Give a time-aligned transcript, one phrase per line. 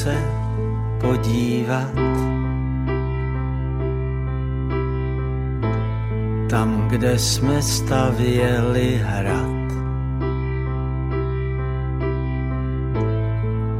[0.00, 0.16] Se
[1.00, 1.92] podívat
[6.50, 9.68] tam, kde jsme stavěli hrad.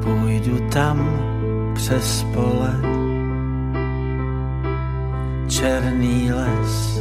[0.05, 1.09] Půjdu tam
[1.75, 2.75] přes pole,
[5.49, 7.01] černý les,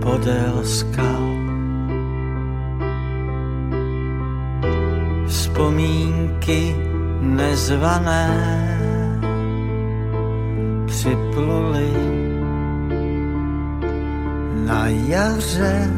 [0.00, 1.34] podél skal.
[5.26, 6.93] Vzpomínky
[7.24, 8.28] nezvané
[10.86, 11.92] připluly
[14.66, 15.90] na jaře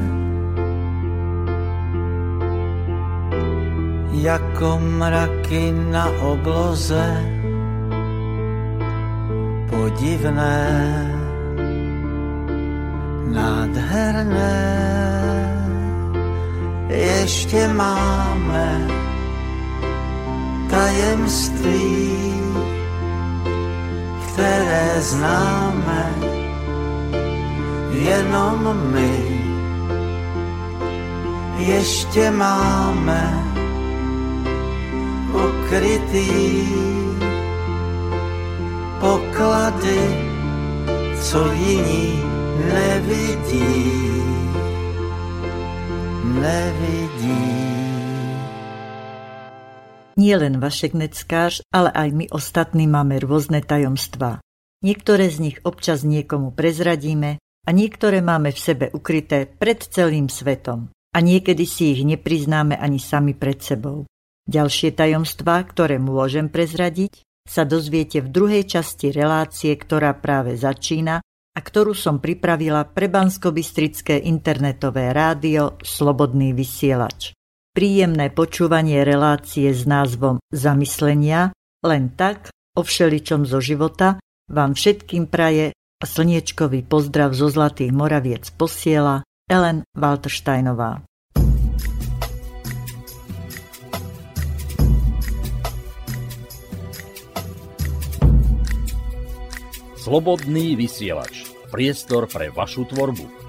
[4.13, 7.37] jako mraky na obloze
[9.71, 11.13] podivné,
[13.33, 14.77] nádherné.
[16.89, 18.96] Ještě máme
[20.77, 22.13] tajemství,
[24.27, 26.15] které známe
[27.93, 29.17] jenom my.
[31.57, 33.45] Ještě máme
[35.33, 36.69] ukrytý
[39.01, 40.01] poklady,
[41.21, 42.23] co jiní
[42.73, 44.23] nevidí,
[46.25, 47.16] nevidí.
[50.27, 54.43] Nie len Vašek Neckář, ale aj my ostatní máme rôzne tajomstvá.
[54.83, 60.91] Niektoré z nich občas niekomu prezradíme a niektoré máme v sebe ukryté pred celým svetom.
[61.15, 64.03] A niekedy si ich nepriznáme ani sami pred sebou.
[64.51, 71.23] Ďalšie tajomstvá, ktoré môžem prezradiť, sa dozviete v druhej časti relácie, ktorá práve začína
[71.55, 73.55] a ktorú som pripravila pre bansko
[74.27, 77.36] internetové rádio Slobodný vysielač.
[77.77, 81.53] Príjemné počúvanie relácie s názvom Zamyslenia,
[81.85, 84.17] len tak, o všeličom zo života,
[84.49, 91.05] vám všetkým praje a slniečkový pozdrav zo Zlatých Moraviec posiela Ellen Waltersteinová.
[100.01, 101.45] Slobodný vysielač.
[101.69, 103.46] Priestor pre vašu tvorbu.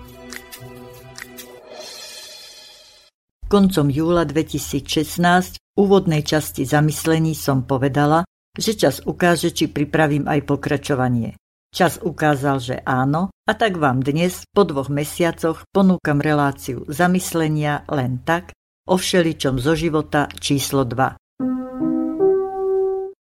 [3.48, 10.44] Koncom júla 2016 v úvodnej časti zamyslení som povedala, že čas ukáže, či pripravím aj
[10.44, 11.40] pokračovanie.
[11.72, 18.20] Čas ukázal, že áno, a tak vám dnes, po dvoch mesiacoch, ponúkam reláciu zamyslenia len
[18.28, 18.52] tak,
[18.84, 21.40] o všeličom zo života číslo 2.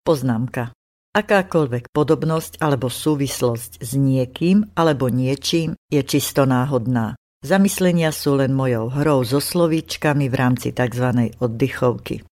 [0.05, 0.77] Poznámka.
[1.17, 7.17] Akákoľvek podobnosť alebo súvislosť s niekým alebo niečím je čisto náhodná.
[7.43, 11.35] Zamyslenia sú len mojou hrou so slovíčkami v rámci tzv.
[11.43, 12.23] oddychovky.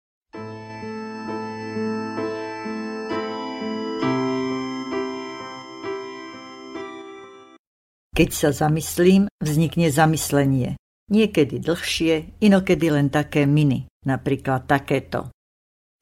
[8.15, 10.79] Keď sa zamyslím, vznikne zamyslenie.
[11.11, 15.35] Niekedy dlhšie, inokedy len také miny, napríklad takéto.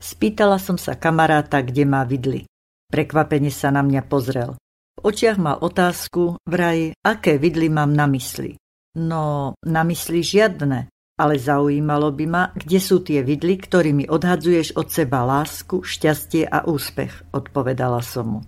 [0.04, 2.44] Spýtala som sa kamaráta, kde má vidli.
[2.92, 4.52] Prekvapene sa na mňa pozrel.
[5.00, 8.60] V očiach mal otázku, vraj, aké vidly mám na mysli.
[8.98, 14.91] No, na mysli žiadne, ale zaujímalo by ma, kde sú tie vidly, ktorými odhadzuješ od
[14.91, 18.41] seba lásku, šťastie a úspech, odpovedala som mu.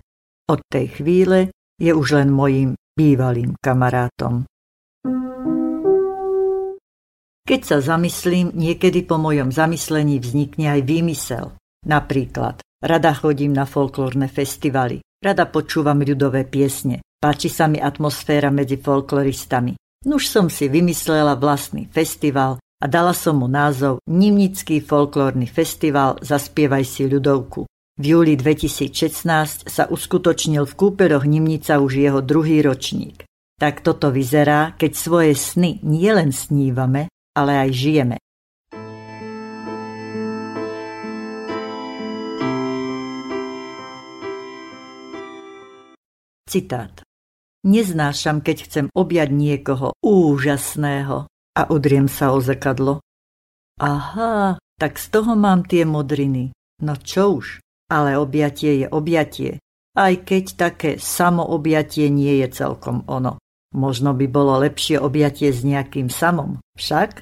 [0.50, 4.42] Od tej chvíle je už len mojím bývalým kamarátom.
[7.46, 11.46] Keď sa zamyslím, niekedy po mojom zamyslení vznikne aj výmysel.
[11.86, 18.78] Napríklad, rada chodím na folklórne festivaly, rada počúvam ľudové piesne, páči sa mi atmosféra medzi
[18.78, 26.16] folkloristami, Nuž som si vymyslela vlastný festival a dala som mu názov Nimnický folklórny festival
[26.24, 27.68] Zaspievaj si ľudovku.
[28.00, 33.28] V júli 2016 sa uskutočnil v Kúperoch Nimnica už jeho druhý ročník.
[33.60, 38.16] Tak toto vyzerá, keď svoje sny nielen snívame, ale aj žijeme.
[46.48, 47.09] Citát.
[47.60, 53.04] Neznášam, keď chcem objať niekoho úžasného a udriem sa o zrkadlo.
[53.76, 56.56] Aha, tak z toho mám tie modriny.
[56.80, 57.60] No čo už,
[57.92, 59.60] ale objatie je objatie,
[59.92, 63.36] aj keď také samoobjatie nie je celkom ono.
[63.76, 67.20] Možno by bolo lepšie objatie s nejakým samom, však?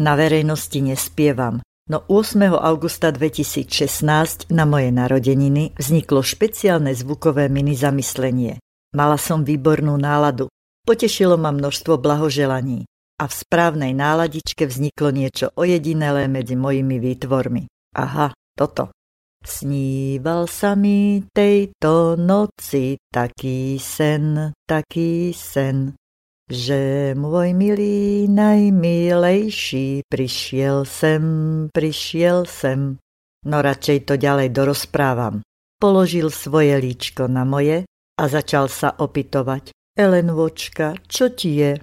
[0.00, 1.60] Na verejnosti nespievam,
[1.90, 2.54] No 8.
[2.54, 8.62] augusta 2016 na moje narodeniny vzniklo špeciálne zvukové mini zamyslenie.
[8.94, 10.46] Mala som výbornú náladu.
[10.86, 12.86] Potešilo ma množstvo blahoželaní
[13.18, 17.66] a v správnej náladičke vzniklo niečo ojedinelé medzi mojimi výtvormi.
[17.98, 18.94] Aha, toto.
[19.42, 25.98] Sníval sa mi tejto noci taký sen, taký sen,
[26.50, 31.22] že môj milý najmilejší prišiel sem,
[31.70, 32.98] prišiel sem.
[33.46, 35.46] No radšej to ďalej dorozprávam.
[35.78, 37.86] Položil svoje líčko na moje
[38.18, 39.70] a začal sa opytovať.
[39.94, 41.78] Elenvočka, čo ti je?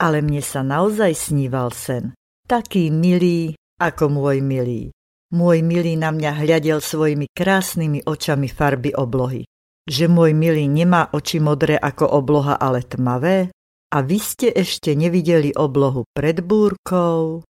[0.00, 2.16] Ale mne sa naozaj sníval sen.
[2.48, 4.90] Taký milý, ako môj milý.
[5.30, 9.44] Môj milý na mňa hľadel svojimi krásnymi očami farby oblohy.
[9.84, 13.52] Že môj milý nemá oči modré ako obloha, ale tmavé?
[13.92, 17.44] A vy ste ešte nevideli oblohu pred búrkou?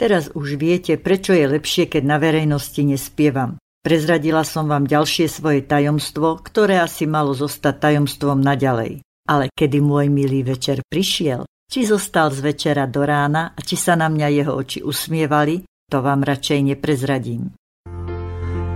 [0.00, 3.60] Teraz už viete, prečo je lepšie, keď na verejnosti nespievam.
[3.84, 9.04] Prezradila som vám ďalšie svoje tajomstvo, ktoré asi malo zostať tajomstvom naďalej.
[9.28, 13.92] Ale kedy môj milý večer prišiel, či zostal z večera do rána a či sa
[13.92, 17.52] na mňa jeho oči usmievali, to vám radšej neprezradím.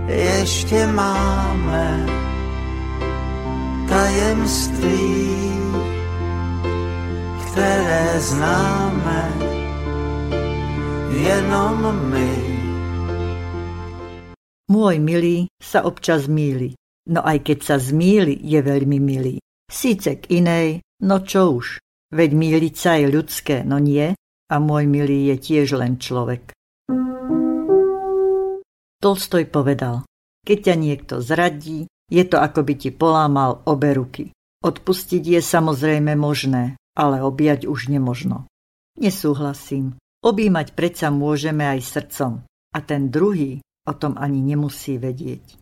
[0.05, 2.14] Ešte máme
[3.89, 5.05] tajemství,
[7.45, 9.21] ktoré známe
[11.13, 11.79] jenom
[12.11, 12.33] my.
[14.65, 16.73] Môj milý sa občas míli,
[17.13, 19.37] no aj keď sa zmíli, je veľmi milý.
[19.69, 21.79] Síce k inej, no čo už,
[22.13, 24.13] veď míliť sa je ľudské, no nie,
[24.45, 26.53] a môj milý je tiež len človek.
[29.01, 30.05] Tolstoj povedal,
[30.45, 34.29] keď ťa niekto zradí, je to ako by ti polámal obe ruky.
[34.61, 38.49] Odpustiť je samozrejme možné, ale objať už nemožno.
[38.97, 39.97] Nesúhlasím.
[40.25, 42.41] Obímať predsa môžeme aj srdcom.
[42.73, 45.61] A ten druhý o tom ani nemusí vedieť.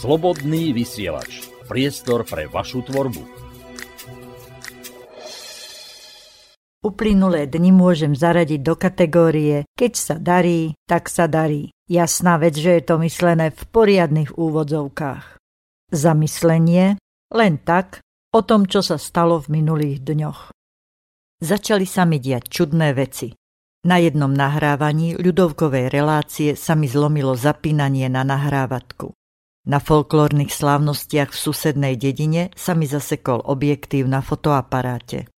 [0.00, 1.44] Slobodný vysielač.
[1.68, 3.39] Priestor pre vašu tvorbu.
[6.80, 11.76] Uplynulé dni môžem zaradiť do kategórie Keď sa darí, tak sa darí.
[11.84, 15.36] Jasná vec, že je to myslené v poriadnych úvodzovkách.
[15.92, 16.96] Zamyslenie
[17.36, 18.00] len tak
[18.32, 20.56] o tom, čo sa stalo v minulých dňoch.
[21.44, 23.36] Začali sa mi diať čudné veci.
[23.84, 29.12] Na jednom nahrávaní ľudovkovej relácie sa mi zlomilo zapínanie na nahrávatku.
[29.68, 35.28] Na folklórnych slávnostiach v susednej dedine sa mi zasekol objektív na fotoaparáte.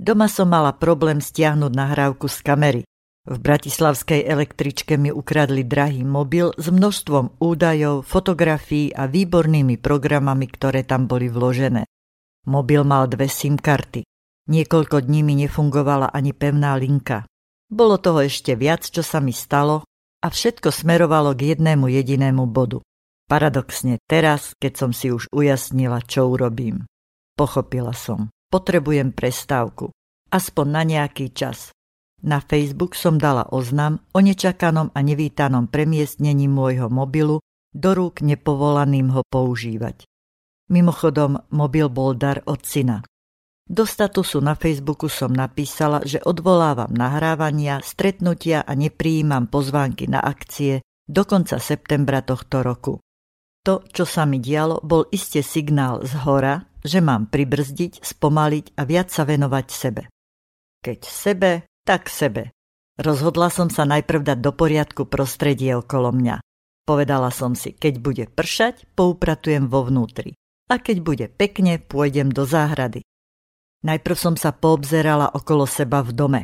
[0.00, 2.82] Doma som mala problém stiahnuť nahrávku z kamery.
[3.28, 10.88] V bratislavskej električke mi ukradli drahý mobil s množstvom údajov, fotografií a výbornými programami, ktoré
[10.88, 11.84] tam boli vložené.
[12.48, 14.00] Mobil mal dve SIM karty.
[14.48, 17.28] Niekoľko dní mi nefungovala ani pevná linka.
[17.68, 19.84] Bolo toho ešte viac, čo sa mi stalo
[20.24, 22.80] a všetko smerovalo k jednému jedinému bodu.
[23.28, 26.88] Paradoxne teraz, keď som si už ujasnila, čo urobím.
[27.36, 28.32] Pochopila som.
[28.50, 29.94] Potrebujem prestávku.
[30.34, 31.70] Aspoň na nejaký čas.
[32.26, 37.38] Na Facebook som dala oznam o nečakanom a nevítanom premiestnení môjho mobilu
[37.70, 40.02] do rúk nepovolaným ho používať.
[40.66, 43.06] Mimochodom, mobil bol dar od syna.
[43.70, 50.82] Do statusu na Facebooku som napísala, že odvolávam nahrávania, stretnutia a neprijímam pozvánky na akcie
[51.06, 52.98] do konca septembra tohto roku.
[53.62, 58.82] To, čo sa mi dialo, bol iste signál z hora, že mám pribrzdiť, spomaliť a
[58.88, 60.02] viac sa venovať sebe.
[60.80, 61.50] Keď sebe,
[61.84, 62.52] tak sebe.
[63.00, 66.40] Rozhodla som sa najprv dať do poriadku prostredie okolo mňa.
[66.84, 70.36] Povedala som si, keď bude pršať, poupratujem vo vnútri.
[70.68, 73.04] A keď bude pekne, pôjdem do záhrady.
[73.80, 76.42] Najprv som sa poobzerala okolo seba v dome.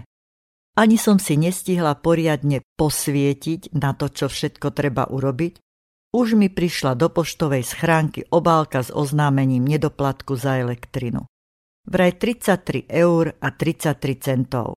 [0.76, 5.65] Ani som si nestihla poriadne posvietiť na to, čo všetko treba urobiť.
[6.14, 11.26] Už mi prišla do poštovej schránky obálka s oznámením nedoplatku za elektrinu.
[11.86, 14.74] Vraj 33 eur a 33 centov.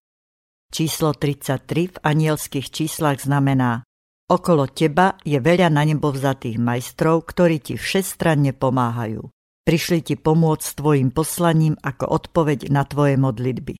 [0.69, 3.81] Číslo 33 v anielských číslach znamená
[4.29, 9.25] Okolo teba je veľa na nebo vzatých majstrov, ktorí ti všestranne pomáhajú.
[9.65, 13.73] Prišli ti pomôcť s tvojim poslaním ako odpoveď na tvoje modlitby.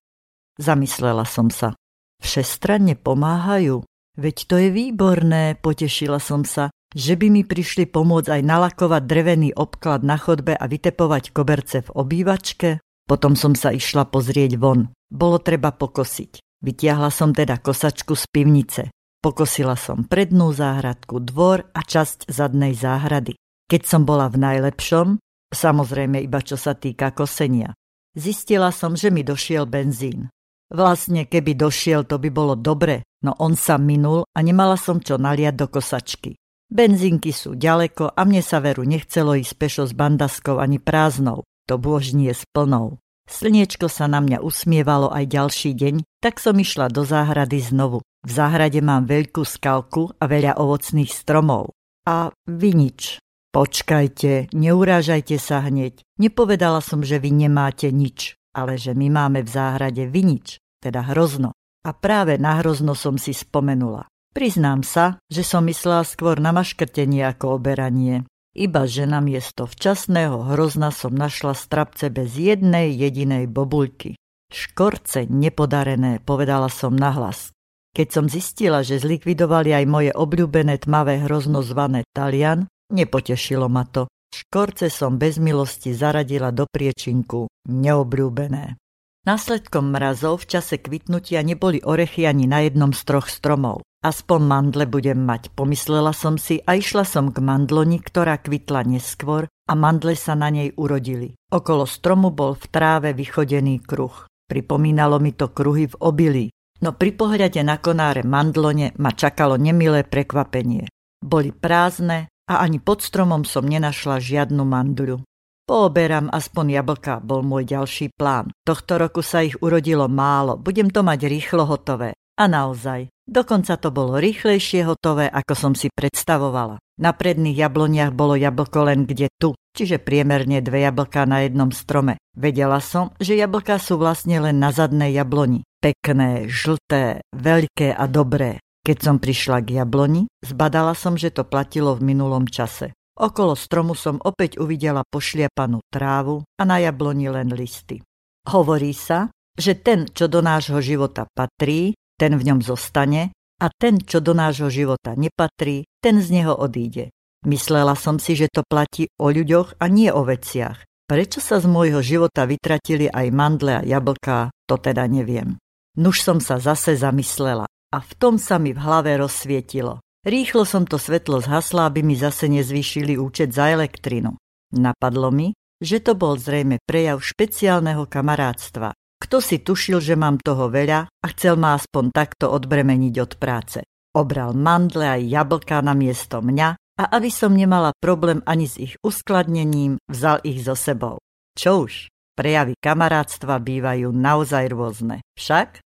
[0.57, 1.77] Zamyslela som sa.
[2.17, 3.85] Všestranne pomáhajú?
[4.17, 9.49] Veď to je výborné, potešila som sa, že by mi prišli pomôcť aj nalakovať drevený
[9.53, 12.81] obklad na chodbe a vytepovať koberce v obývačke.
[13.05, 14.93] Potom som sa išla pozrieť von.
[15.09, 16.61] Bolo treba pokosiť.
[16.61, 18.81] Vytiahla som teda kosačku z pivnice.
[19.19, 23.35] Pokosila som prednú záhradku, dvor a časť zadnej záhrady.
[23.65, 25.19] Keď som bola v najlepšom,
[25.49, 27.73] samozrejme iba čo sa týka kosenia,
[28.13, 30.29] zistila som, že mi došiel benzín.
[30.69, 35.19] Vlastne keby došiel, to by bolo dobre, No on sa minul a nemala som čo
[35.19, 36.39] naliať do kosačky.
[36.69, 41.81] Benzínky sú ďaleko a mne sa veru nechcelo ísť pešo s bandaskou ani prázdnou, to
[41.81, 43.01] bôž nie s plnou.
[43.29, 48.01] Slniečko sa na mňa usmievalo aj ďalší deň, tak som išla do záhrady znovu.
[48.25, 51.73] V záhrade mám veľkú skalku a veľa ovocných stromov.
[52.09, 53.21] A vy nič.
[53.49, 56.05] Počkajte, neurážajte sa hneď.
[56.21, 61.53] Nepovedala som, že vy nemáte nič, ale že my máme v záhrade vinič, teda hrozno.
[61.85, 64.05] A práve na hrozno som si spomenula.
[64.29, 68.29] Priznám sa, že som myslela skôr na maškrtenie ako oberanie.
[68.53, 74.17] Iba že na miesto včasného hrozna som našla strapce bez jednej jedinej bobulky.
[74.49, 77.53] Škorce nepodarené, povedala som nahlas.
[77.93, 84.09] Keď som zistila, že zlikvidovali aj moje obľúbené tmavé hrozno zvané Talian, nepotešilo ma to.
[84.29, 88.77] Škorce som bez milosti zaradila do priečinku, neobľúbené.
[89.25, 93.81] Následkom mrazov v čase kvitnutia neboli orechy ani na jednom z troch stromov.
[93.99, 99.51] Aspoň mandle budem mať, pomyslela som si a išla som k mandloni, ktorá kvitla neskôr
[99.51, 101.35] a mandle sa na nej urodili.
[101.51, 104.23] Okolo stromu bol v tráve vychodený kruh.
[104.47, 106.45] Pripomínalo mi to kruhy v obilí,
[106.79, 110.87] no pri pohľade na konáre mandlone ma čakalo nemilé prekvapenie.
[111.19, 115.19] Boli prázdne a ani pod stromom som nenašla žiadnu mandľu.
[115.67, 118.49] Pooberám aspoň jablka, bol môj ďalší plán.
[118.63, 122.15] Tohto roku sa ich urodilo málo, budem to mať rýchlo hotové.
[122.39, 126.81] A naozaj, dokonca to bolo rýchlejšie hotové, ako som si predstavovala.
[126.99, 132.19] Na predných jabloniach bolo jablko len kde tu, čiže priemerne dve jablká na jednom strome.
[132.35, 135.63] Vedela som, že jablká sú vlastne len na zadnej jabloni.
[135.79, 138.59] Pekné, žlté, veľké a dobré.
[138.83, 142.91] Keď som prišla k jabloni, zbadala som, že to platilo v minulom čase.
[143.19, 147.99] Okolo stromu som opäť uvidela pošliapanú trávu a na jabloni len listy.
[148.47, 149.27] Hovorí sa,
[149.59, 153.31] že ten, čo do nášho života patrí, ten v ňom zostane
[153.63, 157.15] a ten, čo do nášho života nepatrí, ten z neho odíde.
[157.47, 160.83] Myslela som si, že to platí o ľuďoch a nie o veciach.
[161.07, 165.55] Prečo sa z môjho života vytratili aj mandle a jablká, to teda neviem.
[165.95, 170.03] Nuž som sa zase zamyslela a v tom sa mi v hlave rozsvietilo.
[170.21, 174.35] Rýchlo som to svetlo zhasla, aby mi zase nezvýšili účet za elektrinu.
[174.75, 180.71] Napadlo mi, že to bol zrejme prejav špeciálneho kamarátstva kto si tušil, že mám toho
[180.71, 183.79] veľa a chcel ma aspoň takto odbremeniť od práce.
[184.15, 188.93] Obral mandle aj jablká na miesto mňa a aby som nemala problém ani s ich
[189.05, 191.19] uskladnením, vzal ich so sebou.
[191.53, 195.21] Čo už, prejavy kamarátstva bývajú naozaj rôzne.
[195.35, 195.83] Však?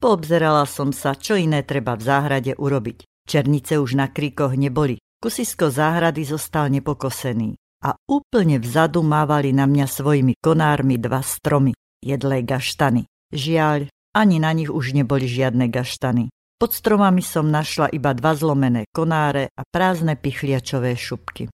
[0.00, 3.28] Poobzerala som sa, čo iné treba v záhrade urobiť.
[3.28, 4.96] Černice už na kríkoch neboli.
[5.20, 7.52] Kusisko záhrady zostal nepokosený.
[7.84, 13.06] A úplne vzadu mávali na mňa svojimi konármi dva stromy jedlé gaštany.
[13.30, 16.32] Žiaľ, ani na nich už neboli žiadne gaštany.
[16.60, 21.48] Pod stromami som našla iba dva zlomené konáre a prázdne pichliačové šupky.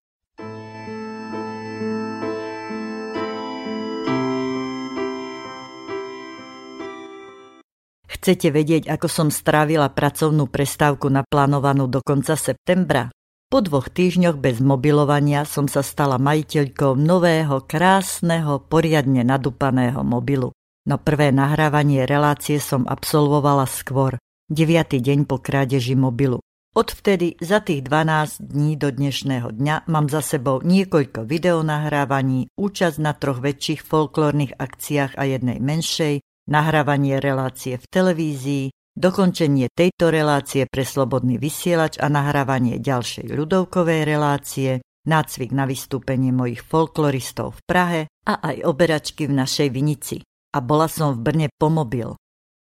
[8.26, 13.06] Chcete vedieť, ako som strávila pracovnú prestávku naplánovanú do konca septembra?
[13.46, 20.50] Po dvoch týždňoch bez mobilovania som sa stala majiteľkou nového, krásneho, poriadne nadupaného mobilu.
[20.82, 24.18] No prvé nahrávanie relácie som absolvovala skôr,
[24.50, 26.42] deviatý deň po krádeži mobilu.
[26.74, 33.14] Odvtedy za tých 12 dní do dnešného dňa mám za sebou niekoľko videonahrávaní, účasť na
[33.14, 36.18] troch väčších folklórnych akciách a jednej menšej,
[36.50, 44.80] nahrávanie relácie v televízii, dokončenie tejto relácie pre slobodný vysielač a nahrávanie ďalšej ľudovkovej relácie,
[45.06, 50.18] nácvik na vystúpenie mojich folkloristov v Prahe a aj oberačky v našej Vinici.
[50.56, 52.16] A bola som v Brne po mobil.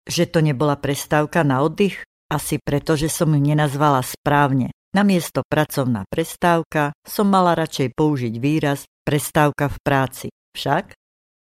[0.08, 2.08] Že to nebola prestávka na oddych?
[2.32, 4.74] Asi preto, že som ju nenazvala správne.
[4.96, 10.28] Namiesto pracovná prestávka som mala radšej použiť výraz prestávka v práci.
[10.56, 10.96] Však?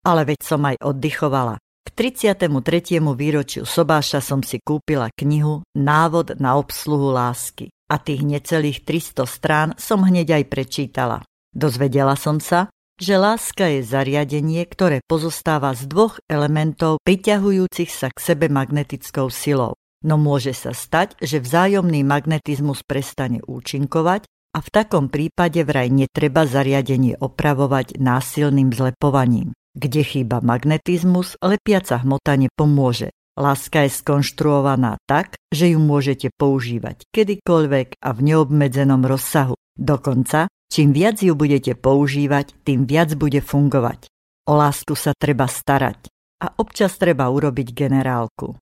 [0.04, 1.58] Ale veď som aj oddychovala.
[1.88, 3.00] K 33.
[3.00, 9.68] výročiu Sobáša som si kúpila knihu Návod na obsluhu lásky a tých necelých 300 strán
[9.80, 11.24] som hneď aj prečítala.
[11.48, 12.68] Dozvedela som sa,
[13.00, 19.72] že láska je zariadenie, ktoré pozostáva z dvoch elementov priťahujúcich sa k sebe magnetickou silou.
[20.04, 26.44] No môže sa stať, že vzájomný magnetizmus prestane účinkovať a v takom prípade vraj netreba
[26.44, 29.56] zariadenie opravovať násilným zlepovaním.
[29.76, 33.12] Kde chýba magnetizmus, lepiaca hmota nepomôže.
[33.38, 39.54] Láska je skonštruovaná tak, že ju môžete používať kedykoľvek a v neobmedzenom rozsahu.
[39.78, 44.10] Dokonca, čím viac ju budete používať, tým viac bude fungovať.
[44.50, 46.10] O lásku sa treba starať
[46.42, 48.58] a občas treba urobiť generálku.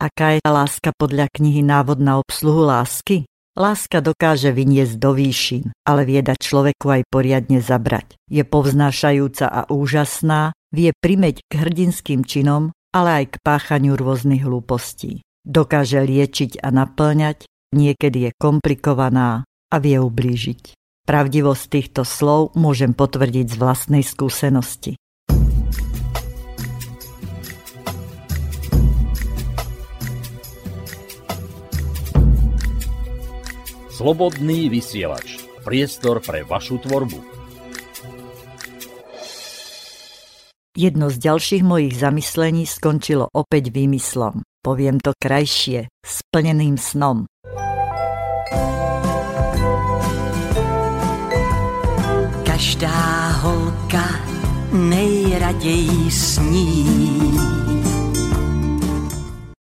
[0.00, 3.28] Aká je láska podľa knihy Návod na obsluhu lásky?
[3.52, 8.16] Láska dokáže vyniesť do výšin, ale vie dať človeku aj poriadne zabrať.
[8.32, 15.20] Je povznášajúca a úžasná, vie primeť k hrdinským činom, ale aj k páchaniu rôznych hlúpostí.
[15.44, 17.44] Dokáže liečiť a naplňať,
[17.76, 20.72] niekedy je komplikovaná a vie ublížiť.
[21.02, 24.96] Pravdivosť týchto slov môžem potvrdiť z vlastnej skúsenosti.
[33.92, 35.44] Slobodný vysielač.
[35.68, 37.20] Priestor pre vašu tvorbu.
[40.72, 44.40] Jedno z ďalších mojich zamyslení skončilo opäť výmyslom.
[44.64, 47.28] Poviem to krajšie, splneným snom.
[52.48, 52.96] Každá
[53.44, 54.08] holka
[54.72, 56.88] nejraději sní.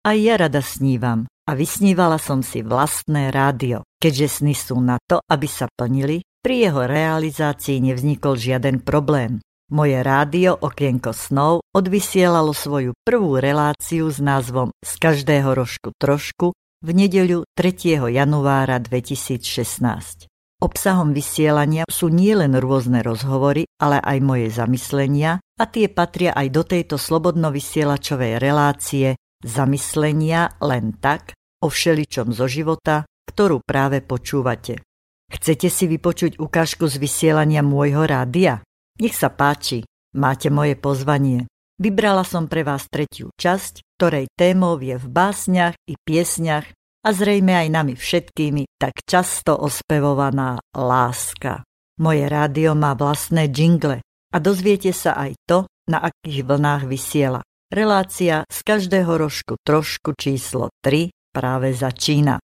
[0.06, 3.82] A ja rada snívam a vysnívala som si vlastné rádio.
[3.98, 9.42] Keďže sny sú na to, aby sa plnili, pri jeho realizácii nevznikol žiaden problém.
[9.74, 16.54] Moje rádio Okienko snov odvysielalo svoju prvú reláciu s názvom Z každého rožku trošku
[16.86, 17.98] v nedeľu 3.
[18.14, 20.30] januára 2016.
[20.62, 26.62] Obsahom vysielania sú nielen rôzne rozhovory, ale aj moje zamyslenia a tie patria aj do
[26.62, 34.82] tejto slobodno-vysielačovej relácie zamyslenia len tak, o všeličom zo života, ktorú práve počúvate.
[35.30, 38.66] Chcete si vypočuť ukážku z vysielania môjho rádia?
[38.98, 39.86] Nech sa páči,
[40.18, 41.46] máte moje pozvanie.
[41.80, 46.68] Vybrala som pre vás tretiu časť, ktorej témou je v básniach i piesňach
[47.06, 51.64] a zrejme aj nami všetkými tak často ospevovaná láska.
[52.04, 57.42] Moje rádio má vlastné jingle a dozviete sa aj to, na akých vlnách vysiela.
[57.70, 62.38] Relácia z každého rožku trošku číslo 3 práve začína.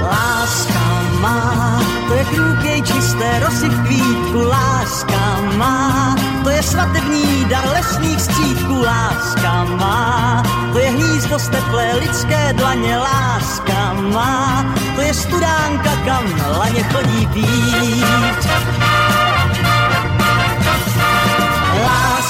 [0.00, 0.84] Láska
[1.20, 4.40] má, to je krůkej čisté rosy v kvítku.
[4.48, 8.82] Láska má, to je svatební dar lesních střídků.
[8.82, 12.98] Láska má, to je hnízdo z teplé lidské dlaně.
[12.98, 16.24] Láska má, to je studánka, kam
[16.58, 18.46] laně chodí pít.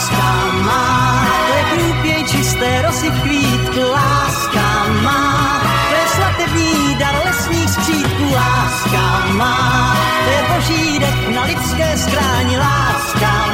[0.06, 3.80] Láska má, to je krůpěj čisté rosy v kvítku.
[3.90, 8.34] Láska má, to je svatební dar lesních skřítků.
[8.34, 12.58] Láska má, to je boží dech na lidské skráni.
[12.58, 13.45] Láska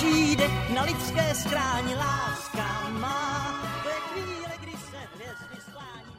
[0.00, 0.36] boží
[0.74, 1.92] na lidské skráni.
[1.94, 5.00] Láska má, chvíle, kdy se
[5.60, 6.14] sklání.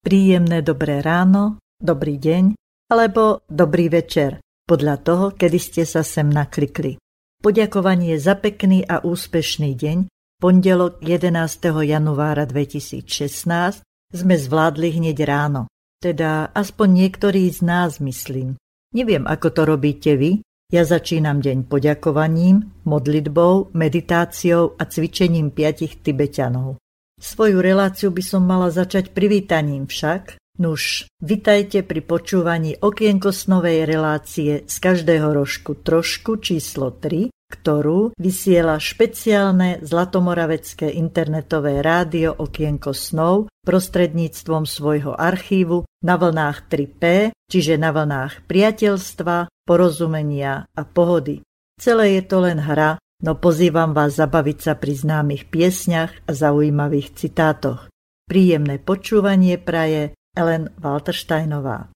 [0.00, 2.56] Príjemné dobré ráno, dobrý deň
[2.88, 6.96] alebo dobrý večer, podľa toho, kedy ste sa sem naklikli.
[7.42, 10.08] Poďakovanie za pekný a úspešný deň,
[10.40, 11.36] pondelok 11.
[11.84, 15.68] januára 2016, sme zvládli hneď ráno.
[16.00, 18.56] Teda aspoň niektorí z nás, myslím.
[18.94, 20.40] Neviem, ako to robíte vy.
[20.66, 26.82] Ja začínam deň poďakovaním, modlitbou, meditáciou a cvičením piatich Tibetanov.
[27.22, 30.42] Svoju reláciu by som mala začať privítaním však.
[30.58, 39.78] Nuž, vitajte pri počúvaní okienkosnovej relácie z každého rožku trošku číslo 3, ktorú vysiela špeciálne
[39.86, 49.46] Zlatomoravecké internetové rádio Okienko snov prostredníctvom svojho archívu na vlnách 3P, čiže na vlnách priateľstva,
[49.66, 51.42] porozumenia a pohody.
[51.76, 57.12] Celé je to len hra, no pozývam vás zabaviť sa pri známych piesňach a zaujímavých
[57.18, 57.90] citátoch.
[58.30, 61.90] Príjemné počúvanie praje Ellen Waltersteinová.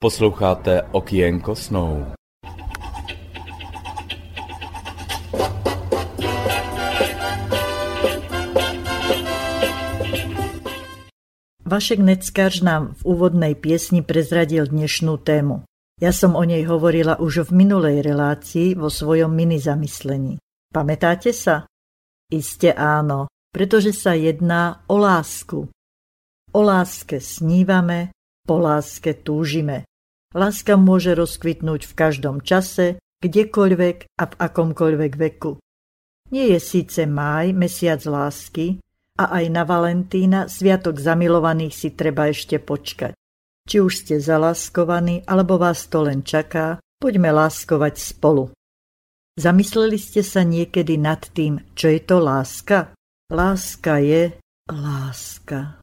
[0.00, 2.19] Posloucháte Okienko snou.
[11.70, 15.62] Vašek Neckář nám v úvodnej piesni prezradil dnešnú tému.
[16.02, 20.42] Ja som o nej hovorila už v minulej relácii vo svojom mini zamyslení.
[20.74, 21.70] Pamätáte sa?
[22.26, 25.70] Iste áno, pretože sa jedná o lásku.
[26.50, 28.10] O láske snívame,
[28.42, 29.86] po láske túžime.
[30.34, 35.54] Láska môže rozkvitnúť v každom čase, kdekoľvek a v akomkoľvek veku.
[36.34, 38.82] Nie je síce máj mesiac lásky
[39.20, 43.12] a aj na Valentína sviatok zamilovaných si treba ešte počkať.
[43.68, 48.48] Či už ste zaláskovaní, alebo vás to len čaká, poďme láskovať spolu.
[49.36, 52.96] Zamysleli ste sa niekedy nad tým, čo je to láska?
[53.28, 54.32] Láska je
[54.72, 55.78] láska.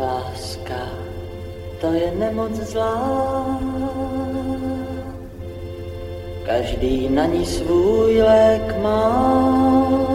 [0.00, 0.82] Láska,
[1.78, 2.96] to je nemoc zlá.
[6.42, 10.11] Každý na ní svůj lék má.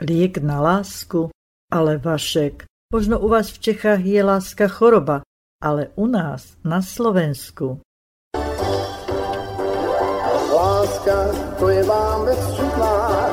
[0.00, 1.32] Liek na lásku?
[1.72, 5.24] Ale Vašek, možno u vás v Čechách je láska choroba,
[5.56, 7.80] ale u nás, na Slovensku.
[10.52, 11.16] Láska,
[11.58, 12.40] to je vám bez
[12.76, 13.32] tvár,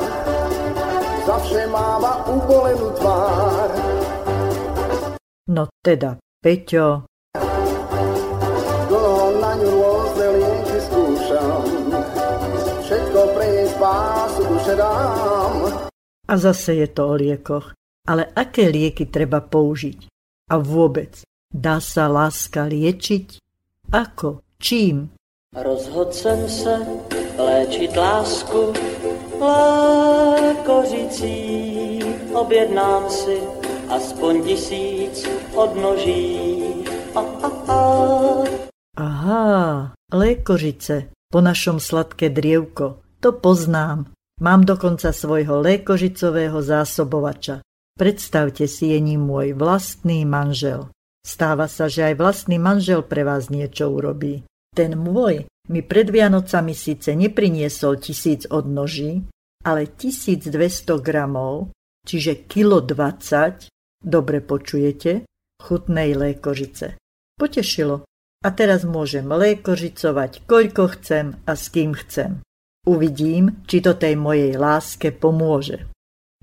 [1.26, 3.68] zavše máva ubolenú tvár.
[5.52, 7.04] No teda, Peťo,
[8.88, 11.64] Dlho na ňu rôzne lieky skúšam,
[12.88, 15.23] všetko pre jej spásu duše dám.
[16.28, 17.72] A zase je to o liekoch.
[18.08, 20.08] Ale aké lieky treba použiť?
[20.52, 23.40] A vôbec, dá sa láska liečiť?
[23.92, 24.44] Ako?
[24.60, 25.08] Čím?
[25.56, 26.86] Rozhodl jsem se
[27.38, 28.72] léčit lásku
[30.36, 31.34] lékořicí.
[32.34, 33.40] Objednám si
[33.88, 36.62] aspoň tisíc odnoží.
[37.14, 37.78] A, a, a.
[38.96, 42.98] Aha, lékožice, po našom sladké drievko.
[43.20, 44.13] To poznám.
[44.42, 47.62] Mám dokonca svojho lékožicového zásobovača.
[47.94, 50.90] Predstavte si, je ním môj vlastný manžel.
[51.22, 54.42] Stáva sa, že aj vlastný manžel pre vás niečo urobí.
[54.74, 59.22] Ten môj mi pred Vianocami síce nepriniesol tisíc odnoží,
[59.62, 60.50] ale 1200
[60.98, 61.70] gramov,
[62.02, 63.70] čiže kilo 20,
[64.02, 65.24] dobre počujete,
[65.62, 66.98] chutnej lékožice.
[67.38, 68.04] Potešilo.
[68.44, 72.44] A teraz môžem lékožicovať, koľko chcem a s kým chcem.
[72.84, 75.88] Uvidím, či to tej mojej láske pomôže.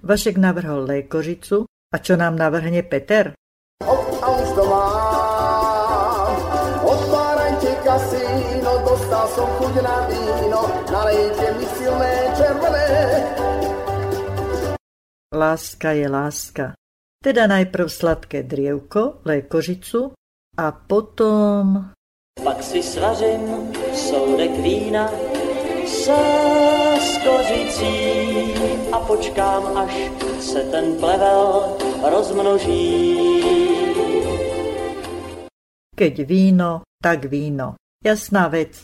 [0.01, 3.37] Vašek navrhol lékožicu a čo nám navrhne Peter?
[3.85, 6.33] Hop, a už to mám.
[6.81, 12.89] Otvárajte kasíno, dostal som chuť na víno, nalejte mi silné červené.
[15.29, 16.65] Láska je láska.
[17.21, 20.17] Teda najprv sladké drievko, lékožicu
[20.57, 21.93] a potom...
[22.41, 25.30] Pak si svařím soudek vína
[25.91, 26.21] se
[27.13, 27.95] skořicí
[28.91, 29.93] a počkám, až
[30.39, 31.77] se ten plevel
[32.09, 33.21] rozmnoží.
[35.95, 37.75] Keď víno, tak víno.
[38.03, 38.81] Jasná vec.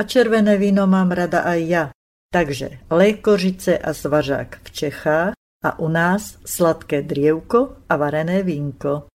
[0.00, 1.84] A červené víno mám rada aj ja.
[2.30, 5.32] Takže lékožice a svažák v Čechách
[5.64, 9.10] a u nás sladké drievko a varené vínko.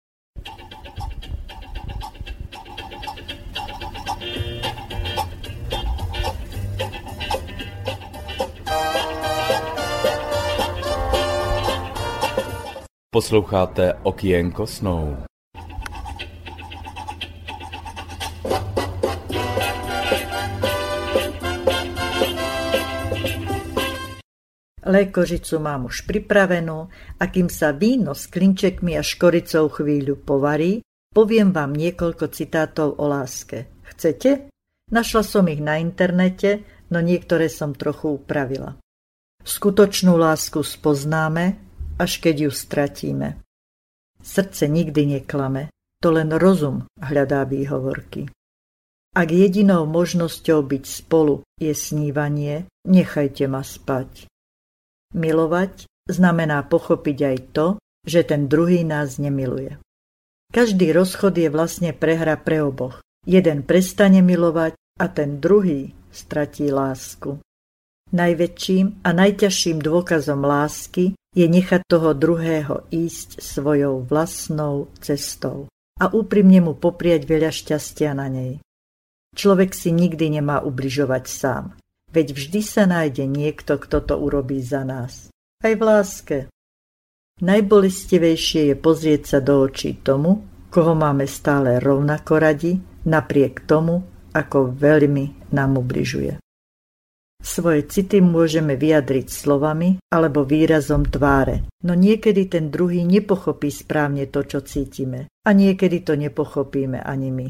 [13.15, 15.23] Posloucháte Okienko snou.
[24.83, 30.83] Lékožicu mám už pripravenú a kým sa víno s klinčekmi a škoricou chvíľu povarí,
[31.15, 33.71] poviem vám niekoľko citátov o láske.
[33.95, 34.51] Chcete?
[34.91, 38.75] Našla som ich na internete, no niektoré som trochu upravila.
[39.39, 41.64] Skutočnú lásku spoznáme,
[41.95, 43.39] až keď ju stratíme.
[44.21, 45.69] Srdce nikdy neklame,
[46.01, 48.29] to len rozum hľadá výhovorky.
[49.15, 54.27] Ak jedinou možnosťou byť spolu je snívanie, nechajte ma spať.
[55.15, 57.67] Milovať znamená pochopiť aj to,
[58.03, 59.79] že ten druhý nás nemiluje.
[60.51, 62.99] Každý rozchod je vlastne prehra pre oboch.
[63.25, 67.41] Jeden prestane milovať a ten druhý stratí lásku.
[68.13, 75.67] Najväčším a najťažším dôkazom lásky je nechať toho druhého ísť svojou vlastnou cestou
[75.99, 78.53] a úprimne mu poprieť veľa šťastia na nej.
[79.35, 81.75] Človek si nikdy nemá ubližovať sám.
[82.15, 85.27] Veď vždy sa nájde niekto, kto to urobí za nás.
[85.59, 86.37] Aj v láske.
[87.43, 94.71] Najbolestivejšie je pozrieť sa do očí tomu, koho máme stále rovnako radi, napriek tomu, ako
[94.71, 96.39] veľmi nám ubližuje.
[97.45, 104.41] Svoje city môžeme vyjadriť slovami alebo výrazom tváre, no niekedy ten druhý nepochopí správne to,
[104.41, 105.29] čo cítime.
[105.45, 107.47] A niekedy to nepochopíme ani my.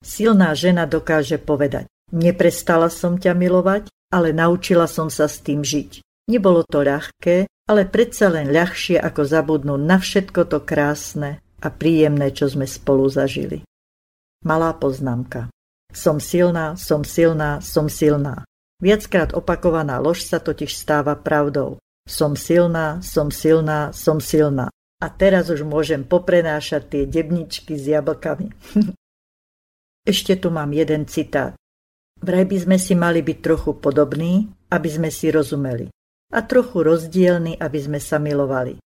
[0.00, 5.98] Silná žena dokáže povedať, Neprestala som ťa milovať, ale naučila som sa s tým žiť.
[6.30, 12.30] Nebolo to ľahké, ale predsa len ľahšie ako zabudnúť na všetko to krásne a príjemné,
[12.30, 13.66] čo sme spolu zažili.
[14.46, 15.50] Malá poznámka.
[15.90, 18.46] Som silná, som silná, som silná.
[18.82, 21.78] Viackrát opakovaná lož sa totiž stáva pravdou.
[22.04, 24.68] Som silná, som silná, som silná.
[25.00, 28.52] A teraz už môžem poprenášať tie debničky s jablkami.
[30.12, 31.56] Ešte tu mám jeden citát.
[32.20, 35.88] Vraj by sme si mali byť trochu podobní, aby sme si rozumeli.
[36.32, 38.80] A trochu rozdielni, aby sme sa milovali.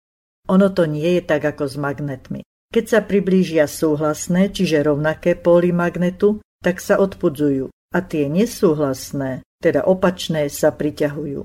[0.48, 2.40] Ono to nie je tak ako s magnetmi.
[2.70, 9.84] Keď sa priblížia súhlasné, čiže rovnaké póly magnetu, tak sa odpudzujú a tie nesúhlasné, teda
[9.88, 11.44] opačné, sa priťahujú.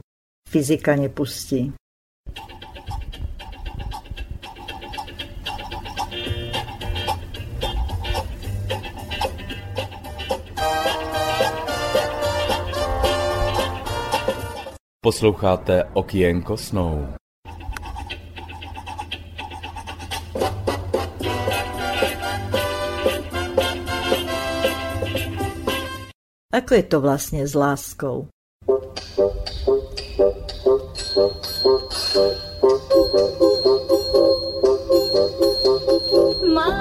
[0.50, 1.72] Fyzika nepustí.
[15.02, 17.21] Posloucháte Okienko snou.
[26.52, 28.28] Ako je to vlastne s láskou?
[36.44, 36.76] Mám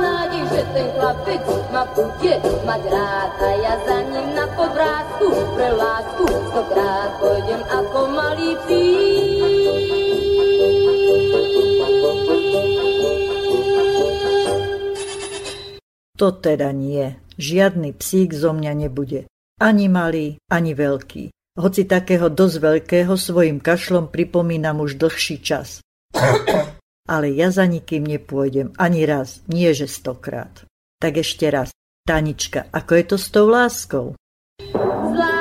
[0.00, 5.68] nádej, že ten chlapec ma bude mať rád a ja za ním na podvrátku pre
[5.76, 9.45] lásku stokrát pôjdem ako malý pík.
[16.16, 17.16] To teda nie.
[17.36, 19.28] Žiadny psík zo mňa nebude.
[19.60, 21.32] Ani malý, ani veľký.
[21.56, 25.80] Hoci takého dosť veľkého svojim kašlom pripomínam už dlhší čas.
[27.12, 30.66] Ale ja za nikým nepôjdem, ani raz, nie že stokrát.
[31.00, 31.70] Tak ešte raz.
[32.06, 34.06] Tanička, ako je to s tou láskou?
[34.60, 35.35] S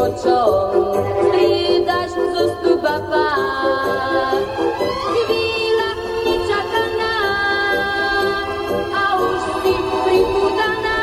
[0.00, 4.44] nevieš po čom, striedaš zostup a pád.
[5.12, 5.90] Chvíľa
[6.24, 7.16] nečakaná
[8.96, 11.00] a už si pripúdaná.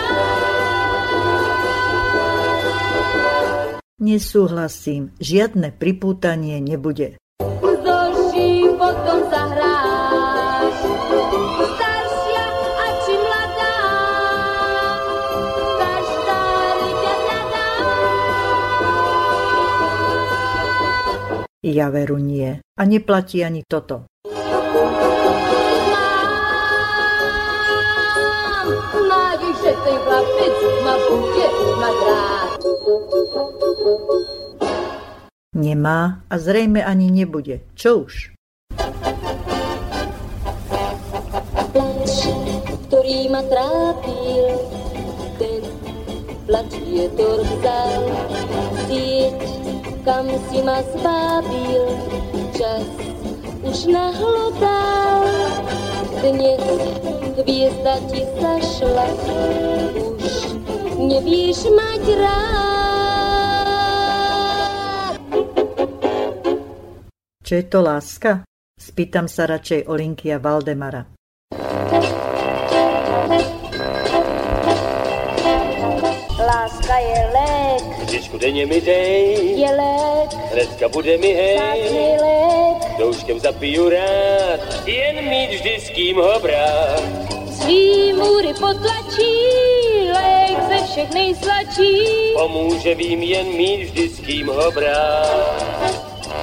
[4.02, 7.18] Nesúhlasím, žiadne pripútanie nebude.
[21.68, 22.64] Ja veru nie.
[22.80, 24.08] A neplatí ani toto.
[28.88, 30.56] Mám nádej, že ten chlapec
[30.88, 32.52] ma bude mať rád.
[35.60, 37.60] Nemá a zrejme ani nebude.
[37.76, 38.32] Čo už?
[42.88, 44.56] Ktorý ma trápil,
[45.36, 45.68] ten
[46.48, 48.08] plač vietor vzal.
[48.88, 49.40] Sieť,
[50.08, 51.84] kam si ma zvábil,
[52.56, 52.88] čas
[53.60, 55.28] už nahlodal.
[56.24, 56.64] Dnes
[57.44, 59.08] hviezda ti zašla,
[60.00, 60.56] už
[60.96, 62.48] nevieš mať rád.
[67.44, 68.48] Čo je to láska?
[68.80, 71.17] Spýtam sa radšej Olinky a Valdemara.
[78.18, 81.60] Lék, Vždyčku denně mi dej, je lék, hnedka bude mi hej.
[82.22, 82.98] lék.
[82.98, 87.02] Douškem zapiju rád, jen mít vždy s kým ho brát.
[87.52, 89.34] Svý můry potlačí,
[90.14, 92.02] lék ze všech nejsladší.
[92.34, 95.68] Pomůže vím jen mít vždy s kým ho brát.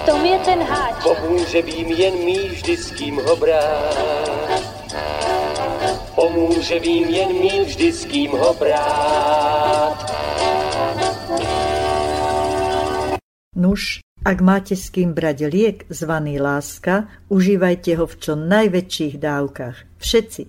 [0.02, 3.96] V tom je ten háč, Pomůže vím jen mít vždy s kým ho brát.
[6.14, 10.13] Pomůže vím jen mít vždy s kým ho brát.
[13.54, 19.76] Nuž, ak máte s kým brať liek zvaný láska, užívajte ho v čo najväčších dávkach.
[20.02, 20.42] Všetci.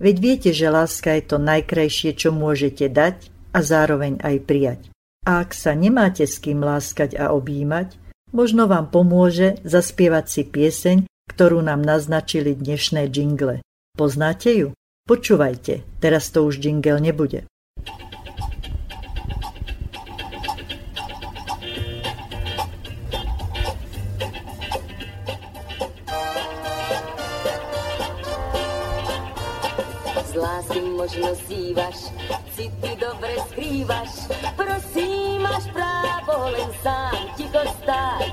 [0.00, 4.80] Veď viete, že láska je to najkrajšie, čo môžete dať a zároveň aj prijať.
[5.28, 8.00] A ak sa nemáte s kým láskať a objímať,
[8.32, 10.96] možno vám pomôže zaspievať si pieseň,
[11.28, 13.60] ktorú nám naznačili dnešné jingle.
[13.94, 14.68] Poznáte ju?
[15.04, 17.49] Počúvajte, teraz to už jingle nebude.
[30.70, 31.98] Lásky možno sívaš,
[32.54, 34.30] city dobre skrývaš.
[34.56, 38.32] Prosím, máš právo len sám ticho stáť.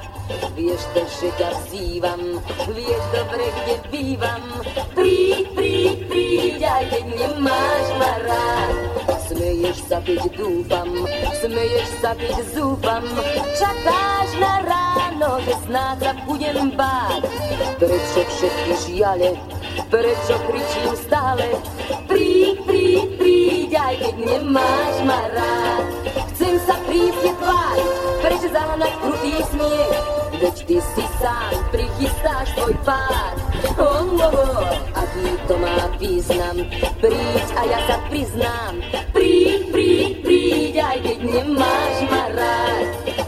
[0.54, 2.21] Vieš to, že ťa vzývam,
[2.69, 4.43] vieš dobre, kde bývam.
[4.93, 8.76] Príď, príď, príď, aj keď nemáš ma rád.
[9.28, 10.89] Smeješ sa, keď dúfam,
[11.41, 13.06] smeješ sa, keď zúfam,
[13.58, 17.21] čakáš na ráno, že snáď sa budem báť.
[17.82, 19.30] Prečo všetky žiale,
[19.85, 21.45] prečo kričím stále,
[22.09, 25.85] príď, príď, príď, aj keď nemáš ma rád.
[26.33, 27.77] Chcem sa prísť tvár,
[28.25, 29.97] prečo zahnať krutý smiech,
[30.41, 33.33] veď ty si sám prichystáš tvoj pár.
[33.77, 34.65] Oh, oh, oh,
[34.97, 36.57] aký to má význam,
[37.01, 38.73] príď a ja sa priznám,
[39.13, 43.26] príď, príď, príď, aj keď nemáš ma rád.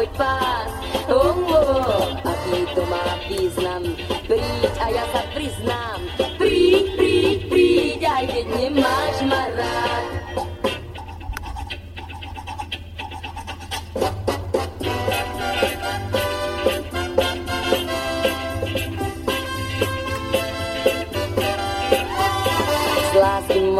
[0.00, 0.72] Svoj pás.
[1.12, 3.84] Oh, oh, aký to má význam,
[4.24, 6.00] príď a ja sa priznám,
[6.40, 10.08] príď, príď, príď, aj keď nemáš ma rád.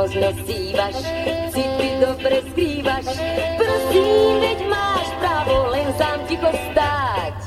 [0.00, 0.96] Možno sívaš,
[1.52, 3.04] city dobre skrývaš.
[3.60, 4.69] Prosím, veď
[6.80, 7.38] stáť.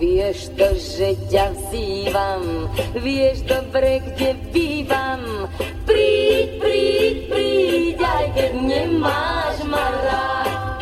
[0.00, 2.44] Vieš to, že ťa vzývam,
[2.96, 5.46] vieš dobre, kde bývam.
[5.84, 10.80] Príď, príď, príď, aj keď nemáš ma rád.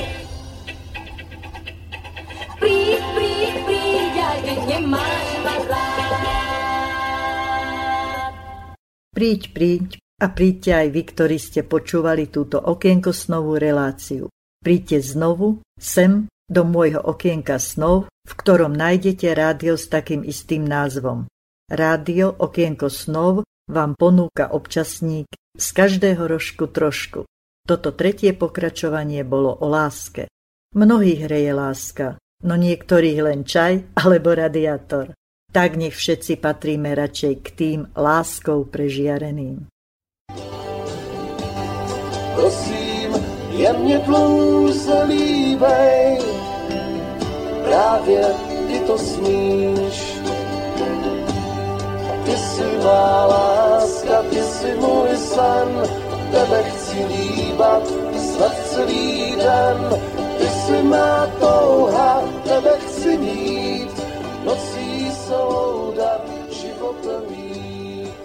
[2.61, 6.19] Príď, príď, príď, aj keď nemáš ma rád.
[9.11, 9.89] Príď, príď
[10.21, 14.33] a príďte aj vy, ktorí ste počúvali túto okienko snovú reláciu.
[14.61, 21.31] Príďte znovu sem do môjho okienka snov, v ktorom nájdete rádio s takým istým názvom.
[21.71, 27.31] Rádio Okienko snov vám ponúka občasník z každého rožku trošku.
[27.63, 30.27] Toto tretie pokračovanie bolo o láske.
[30.75, 32.07] Mnohých hreje láska,
[32.43, 35.15] no niektorých len čaj alebo radiátor.
[35.55, 39.67] Tak nech všetci patríme radšej k tým láskou prežiareným.
[42.35, 42.80] Prosím,
[43.61, 46.19] jemně tlou se líbej,
[47.65, 48.25] právě
[48.69, 50.21] ty to smíš.
[52.25, 55.69] Ty jsi má láska, ty jsi můj sen,
[56.31, 57.83] tebe chci líbat
[58.17, 59.79] snad celý den.
[60.39, 63.91] Ty jsi má touha, tebe chci mít,
[64.45, 68.21] nocí soudat, životem mít.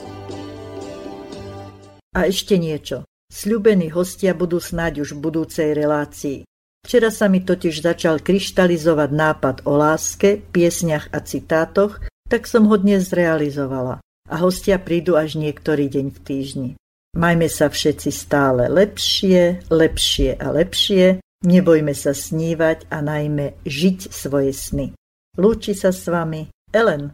[2.16, 3.04] A ešte niečo.
[3.36, 6.48] Sľubení hostia budú snáď už v budúcej relácii.
[6.88, 12.00] Včera sa mi totiž začal kryštalizovať nápad o láske, piesniach a citátoch,
[12.32, 14.00] tak som ho dnes zrealizovala.
[14.32, 16.72] A hostia prídu až niektorý deň v týždni.
[17.20, 24.56] Majme sa všetci stále lepšie, lepšie a lepšie, nebojme sa snívať a najmä žiť svoje
[24.56, 24.88] sny.
[25.36, 27.12] Lúči sa s vami Ellen.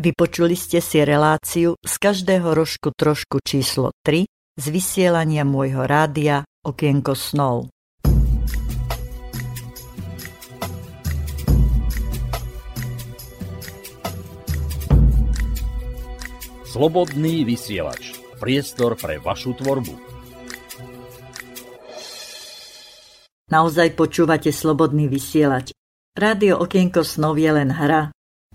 [0.00, 4.24] Vypočuli ste si reláciu z každého rožku trošku číslo 3
[4.56, 7.68] z vysielania môjho rádia Okienko snov.
[16.64, 18.16] Slobodný vysielač.
[18.40, 20.00] Priestor pre vašu tvorbu.
[23.52, 25.76] Naozaj počúvate Slobodný vysielač.
[26.16, 28.08] Rádio Okienko snov je len hra.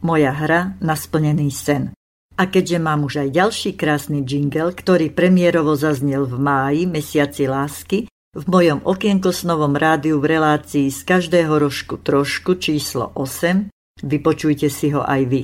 [0.05, 1.89] Moja hra na splnený sen.
[2.37, 8.05] A keďže mám už aj ďalší krásny jingle, ktorý premiérovo zaznel v máji, mesiaci lásky,
[8.35, 13.71] v mojom okienkosnovom rádiu v relácii z každého rožku trošku číslo 8.
[14.03, 15.41] Vypočujte si ho aj vy.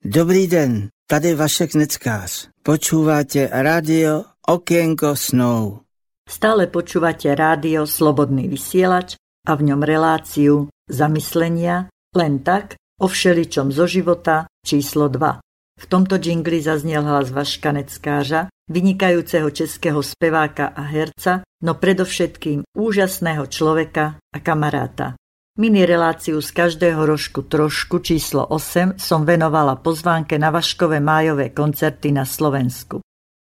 [0.00, 2.48] Dobrý den, tady Vašek Neckář.
[2.64, 5.84] Počúvate rádio Okienko snov.
[6.24, 13.88] Stále počúvate rádio Slobodný vysielač a v ňom reláciu zamyslenia len tak o všeličom zo
[13.88, 15.40] života číslo 2.
[15.80, 23.48] V tomto džingli zaznel hlas Vaška Neckáža, vynikajúceho českého speváka a herca, no predovšetkým úžasného
[23.48, 25.16] človeka a kamaráta.
[25.56, 32.12] Mini reláciu z každého rožku trošku číslo 8 som venovala pozvánke na Vaškové májové koncerty
[32.12, 33.00] na Slovensku.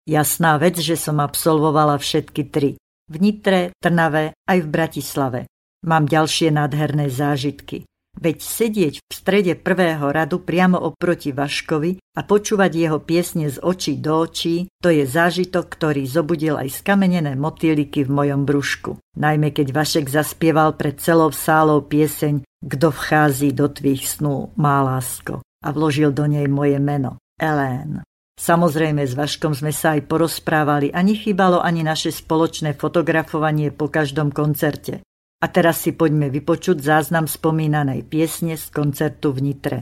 [0.09, 2.79] Jasná vec, že som absolvovala všetky tri.
[3.09, 5.39] V Nitre, Trnave aj v Bratislave.
[5.85, 7.88] Mám ďalšie nádherné zážitky.
[8.17, 14.01] Veď sedieť v strede prvého radu priamo oproti Vaškovi a počúvať jeho piesne z očí
[14.01, 18.97] do očí, to je zážitok, ktorý zobudil aj skamenené motýliky v mojom brúšku.
[19.15, 25.39] Najmä keď Vašek zaspieval pred celou sálou pieseň Kto vchází do tvých snú, má lásko
[25.63, 28.03] a vložil do nej moje meno, Elén.
[28.39, 34.31] Samozrejme, s Vaškom sme sa aj porozprávali a nechybalo ani naše spoločné fotografovanie po každom
[34.31, 35.03] koncerte.
[35.39, 39.77] A teraz si poďme vypočuť záznam spomínanej piesne z koncertu v Nitre.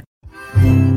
[0.53, 0.96] tam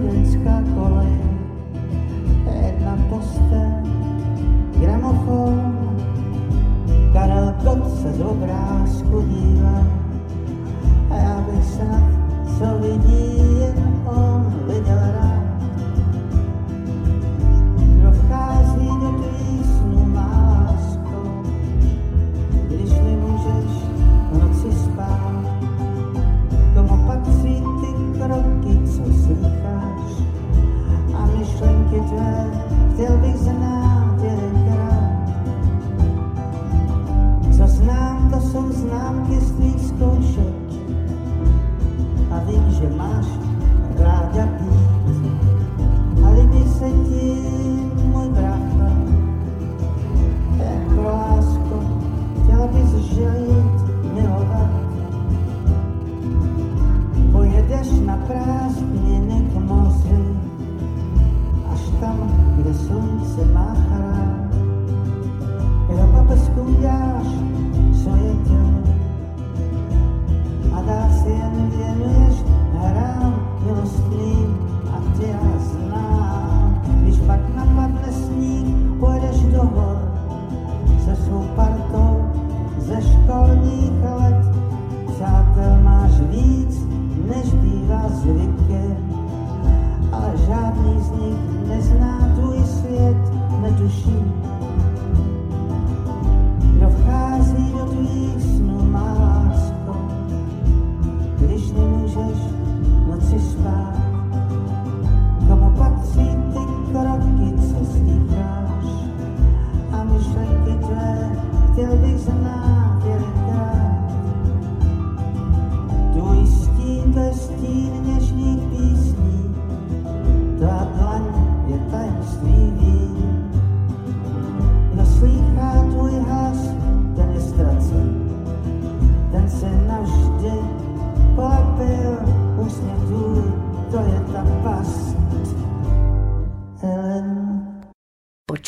[0.00, 1.12] studentská kolej,
[2.64, 3.72] jedna postel,
[4.80, 5.76] gramofon,
[7.12, 9.84] Karel Gott se z obrázku dívá.
[11.10, 12.02] A já bych snad,
[12.58, 13.49] co vidí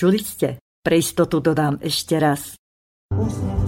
[0.02, 0.58] Počuli ste?
[0.82, 2.58] Pre istotu dodám ešte raz.
[3.14, 3.61] Úsmev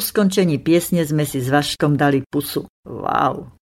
[0.00, 2.64] Skončení piesne sme si s Vaškom dali pusu.
[2.88, 3.60] Wow.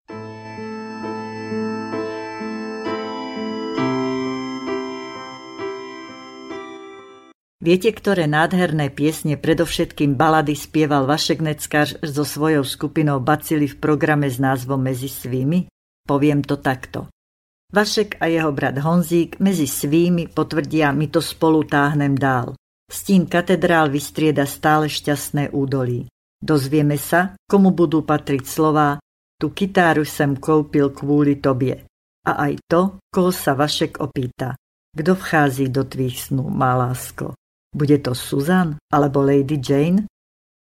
[7.61, 14.33] Viete, ktoré nádherné piesne, predovšetkým balady spieval Vašek Neckář so svojou skupinou Bacily v programe
[14.33, 15.69] s názvom Mezi svými?
[16.09, 17.13] Poviem to takto.
[17.69, 22.57] Vašek a jeho brat Honzík medzi svými potvrdia, my to spolu táhnem dál.
[22.89, 26.09] Stín katedrál vystrieda stále šťastné údolí.
[26.41, 28.97] Dozvieme sa, komu budú patriť slová,
[29.41, 31.85] tu kytáru sem koupil kvôli tobie.
[32.25, 34.57] A aj to, koho sa Vašek opýta.
[34.93, 37.33] Kto vchází do tvých snú, má lásko?
[37.73, 40.05] Bude to Susan alebo Lady Jane?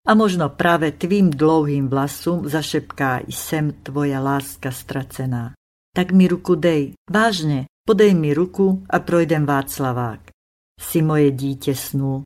[0.08, 5.54] A možno práve tvým dlouhým vlasům zašepká i sem tvoja láska stracená.
[5.96, 10.32] Tak mi ruku dej, vážne, podej mi ruku a projdem Václavák.
[10.80, 12.24] Si moje dítě snů.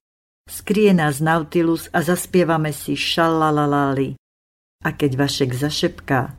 [0.52, 4.20] Skrie nás Nautilus a zaspievame si šalalalali.
[4.84, 6.36] A keď Vašek zašepká,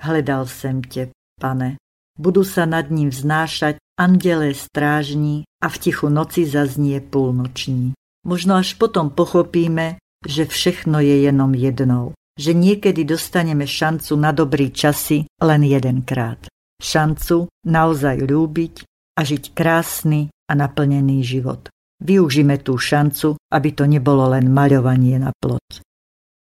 [0.00, 1.76] hledal sem te, pane.
[2.16, 7.92] Budú sa nad ním vznášať andelé strážní a v tichu noci zaznie púlnoční.
[8.24, 12.16] Možno až potom pochopíme, že všechno je jenom jednou.
[12.40, 16.40] Že niekedy dostaneme šancu na dobrý časy len jedenkrát.
[16.80, 18.74] Šancu naozaj ľúbiť
[19.12, 21.68] a žiť krásny a naplnený život.
[22.02, 25.86] Využíme tú šancu, aby to nebolo len maľovanie na plot.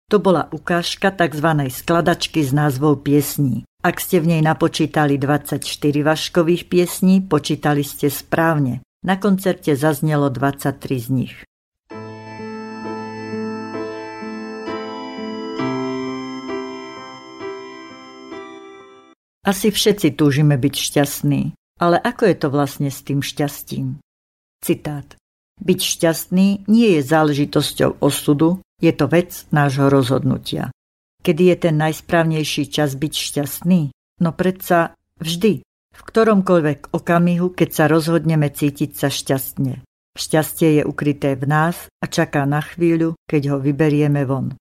[0.10, 1.70] To bola ukážka tzv.
[1.70, 3.62] skladačky s názvou piesní.
[3.86, 5.62] Ak ste v nej napočítali 24
[6.02, 8.82] vaškových piesní, počítali ste správne.
[9.06, 11.36] Na koncerte zaznelo 23 z nich.
[19.46, 24.02] Asi všetci túžime byť šťastní, ale ako je to vlastne s tým šťastím?
[24.66, 25.14] Citát.
[25.62, 30.72] Byť šťastný nie je záležitosťou osudu, je to vec nášho rozhodnutia.
[31.24, 33.82] Kedy je ten najsprávnejší čas byť šťastný?
[34.22, 34.94] No predsa
[35.24, 35.64] vždy,
[35.96, 39.82] v ktoromkoľvek okamihu, keď sa rozhodneme cítiť sa šťastne.
[40.16, 44.56] Šťastie je ukryté v nás a čaká na chvíľu, keď ho vyberieme von.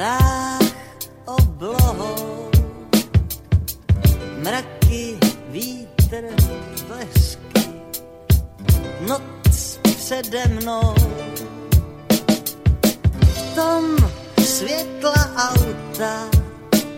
[0.00, 0.64] Táh
[1.28, 2.48] oblohou.
[4.40, 5.20] Mraky,
[5.52, 6.24] vítr,
[6.88, 7.68] blesky,
[9.04, 10.94] noc přede mnou.
[13.20, 13.84] V tom
[14.40, 16.28] světla auta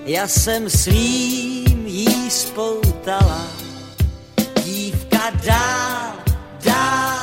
[0.06, 3.42] já jsem svým jí spoutala.
[4.64, 6.14] Dívka dál,
[6.64, 7.21] dál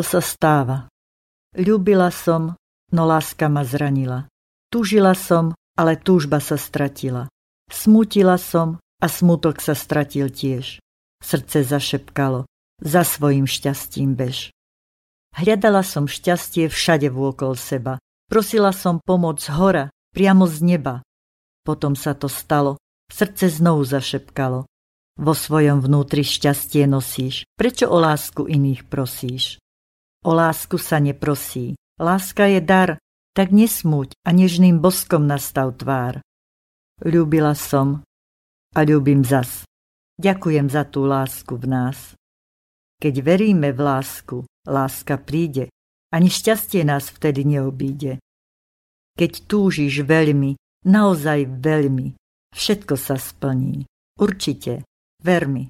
[0.00, 0.88] To sa stáva.
[1.52, 2.56] Ľúbila som,
[2.88, 4.32] no láska ma zranila.
[4.72, 7.28] Túžila som, ale túžba sa stratila.
[7.68, 10.80] Smutila som a smutok sa stratil tiež.
[11.20, 12.48] Srdce zašepkalo,
[12.80, 14.56] za svojim šťastím bež.
[15.36, 18.00] Hľadala som šťastie všade vôkol seba.
[18.32, 21.04] Prosila som pomoc z hora, priamo z neba.
[21.60, 22.80] Potom sa to stalo,
[23.12, 24.64] srdce znovu zašepkalo.
[25.20, 29.59] Vo svojom vnútri šťastie nosíš, prečo o lásku iných prosíš?
[30.20, 33.00] O lásku sa neprosí, láska je dar,
[33.32, 36.20] tak nesmúť a nežným boskom nastav tvár.
[37.00, 38.04] Ľúbila som
[38.76, 39.64] a ľúbim zas.
[40.20, 42.12] Ďakujem za tú lásku v nás.
[43.00, 44.36] Keď veríme v lásku,
[44.68, 45.72] láska príde,
[46.12, 48.20] ani šťastie nás vtedy neobíde.
[49.16, 52.12] Keď túžiš veľmi, naozaj veľmi,
[52.52, 53.88] všetko sa splní.
[54.20, 54.84] Určite,
[55.24, 55.64] ver mi.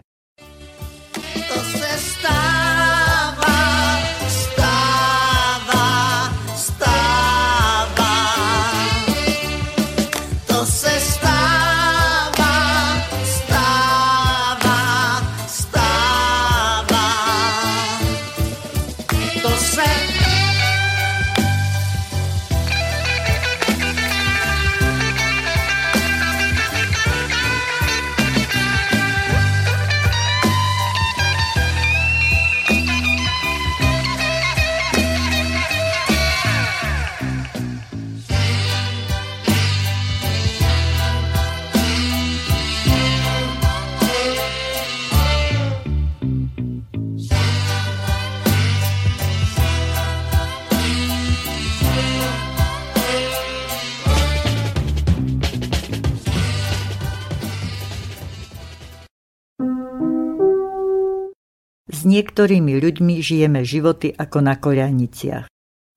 [62.10, 65.46] Niektorými ľuďmi žijeme životy ako na koľajniciach.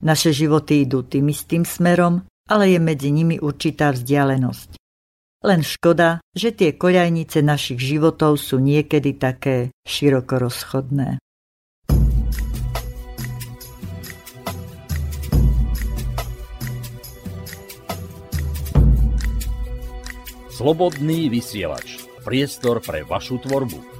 [0.05, 4.78] Naše životy idú tým istým smerom, ale je medzi nimi určitá vzdialenosť.
[5.43, 11.20] Len škoda, že tie koľajnice našich životov sú niekedy také široko rozchodné.
[20.53, 22.07] Slobodný vysielač.
[22.24, 23.92] Priestor pre vašu tvorbu.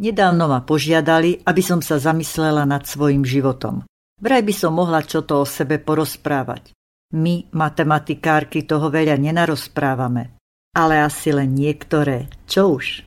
[0.00, 3.84] Nedávno ma požiadali, aby som sa zamyslela nad svojim životom.
[4.16, 6.72] Vraj by som mohla čo to o sebe porozprávať.
[7.12, 10.40] My, matematikárky, toho veľa nenarozprávame.
[10.72, 12.32] Ale asi len niektoré.
[12.48, 13.04] Čo už?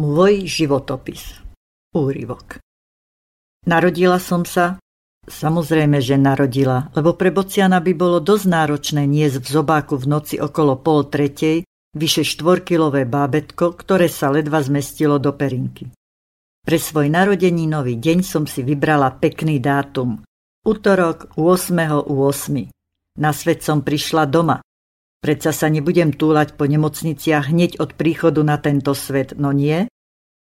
[0.00, 1.36] Môj životopis.
[1.92, 2.64] Úryvok.
[3.68, 4.80] Narodila som sa,
[5.28, 10.40] Samozrejme, že narodila, lebo pre Bociana by bolo dosť náročné niesť v zobáku v noci
[10.40, 15.88] okolo pol tretej vyše štvorkilové bábetko, ktoré sa ledva zmestilo do perinky.
[16.64, 20.20] Pre svoj narodeninový deň som si vybrala pekný dátum.
[20.68, 22.68] Útorok 8.8.
[23.18, 24.60] Na svet som prišla doma.
[25.18, 29.88] Predsa sa nebudem túlať po nemocniciach hneď od príchodu na tento svet, no nie?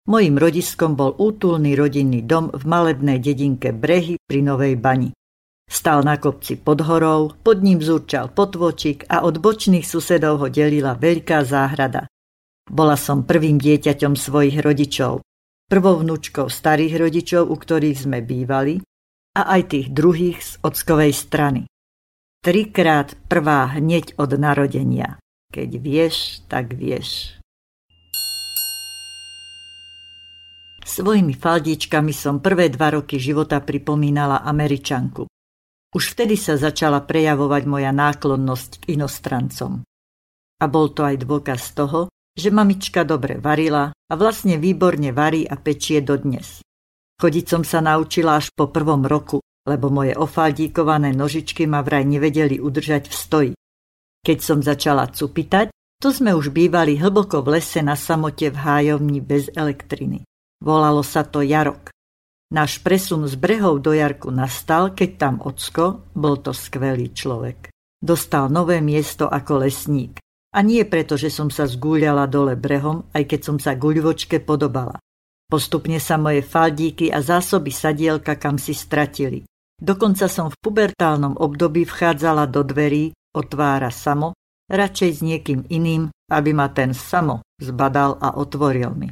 [0.10, 5.14] Mojím rodiskom bol útulný rodinný dom v malebnej dedinke Brehy pri Novej Bani.
[5.70, 10.98] Stal na kopci pod horou, pod ním zúrčal potvočik a od bočných susedov ho delila
[10.98, 12.10] veľká záhrada.
[12.66, 15.22] Bola som prvým dieťaťom svojich rodičov,
[15.70, 18.82] prvou vnúčkou starých rodičov, u ktorých sme bývali,
[19.38, 21.62] a aj tých druhých z ockovej strany.
[22.42, 25.22] Trikrát prvá hneď od narodenia.
[25.54, 27.38] Keď vieš, tak vieš.
[30.82, 35.30] Svojimi faldičkami som prvé dva roky života pripomínala Američanku.
[35.90, 39.82] Už vtedy sa začala prejavovať moja náklonnosť k inostrancom.
[40.60, 45.58] A bol to aj dôkaz toho, že mamička dobre varila a vlastne výborne varí a
[45.58, 46.62] pečie dodnes.
[47.20, 52.62] Chodiť som sa naučila až po prvom roku, lebo moje ofaldíkované nožičky ma vraj nevedeli
[52.62, 53.54] udržať v stoji.
[54.24, 59.20] Keď som začala cupitať, to sme už bývali hlboko v lese na samote v hájovni
[59.20, 60.24] bez elektriny.
[60.64, 61.92] Volalo sa to Jarok.
[62.50, 67.70] Náš presun z brehov do Jarku nastal, keď tam ocko, bol to skvelý človek.
[68.02, 70.18] Dostal nové miesto ako lesník.
[70.50, 74.98] A nie preto, že som sa zgúľala dole brehom, aj keď som sa guľvočke podobala.
[75.46, 79.46] Postupne sa moje faldíky a zásoby sadielka kam si stratili.
[79.78, 84.34] Dokonca som v pubertálnom období vchádzala do dverí, otvára samo,
[84.74, 89.10] radšej s niekým iným, aby ma ten samo zbadal a otvoril mi.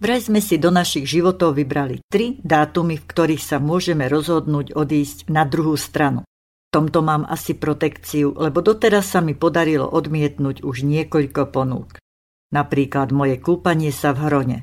[0.00, 5.28] Vraj sme si do našich životov vybrali tri dátumy, v ktorých sa môžeme rozhodnúť odísť
[5.28, 6.24] na druhú stranu.
[6.24, 12.00] V tomto mám asi protekciu, lebo doteraz sa mi podarilo odmietnúť už niekoľko ponúk.
[12.48, 14.58] Napríklad moje kúpanie sa v hrone.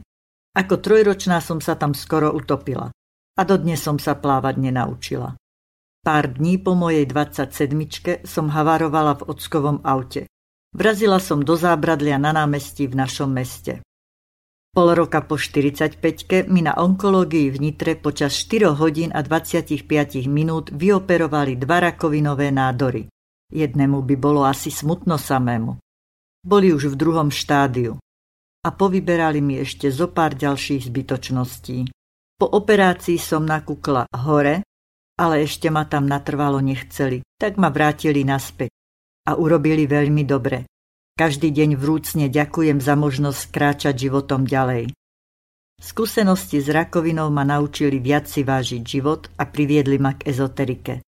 [0.58, 2.90] Ako trojročná som sa tam skoro utopila.
[3.38, 5.38] A dodnes som sa plávať nenaučila.
[6.02, 10.26] Pár dní po mojej 27 som havarovala v ockovom aute.
[10.74, 13.86] Vrazila som do zábradlia na námestí v našom meste.
[14.78, 19.82] Pol roka po 45 mi na onkológii v Nitre počas 4 hodín a 25
[20.30, 23.10] minút vyoperovali dva rakovinové nádory.
[23.50, 25.82] Jednému by bolo asi smutno samému.
[26.46, 27.98] Boli už v druhom štádiu
[28.62, 31.90] a povyberali mi ešte zo pár ďalších zbytočností.
[32.38, 34.62] Po operácii som nakúkla hore,
[35.18, 38.70] ale ešte ma tam natrvalo nechceli, tak ma vrátili naspäť.
[39.26, 40.70] A urobili veľmi dobre.
[41.18, 44.93] Každý deň vrúcne ďakujem za možnosť kráčať životom ďalej.
[45.82, 51.01] Skúsenosti s rakovinou ma naučili viac si vážiť život a priviedli ma k ezoterike.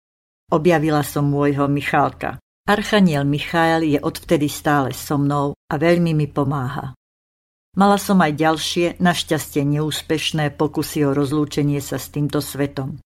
[0.50, 2.42] Objavila som môjho Michálka.
[2.66, 6.98] Archaniel Michael je odvtedy stále so mnou a veľmi mi pomáha.
[7.78, 12.98] Mala som aj ďalšie, našťastie neúspešné pokusy o rozlúčenie sa s týmto svetom.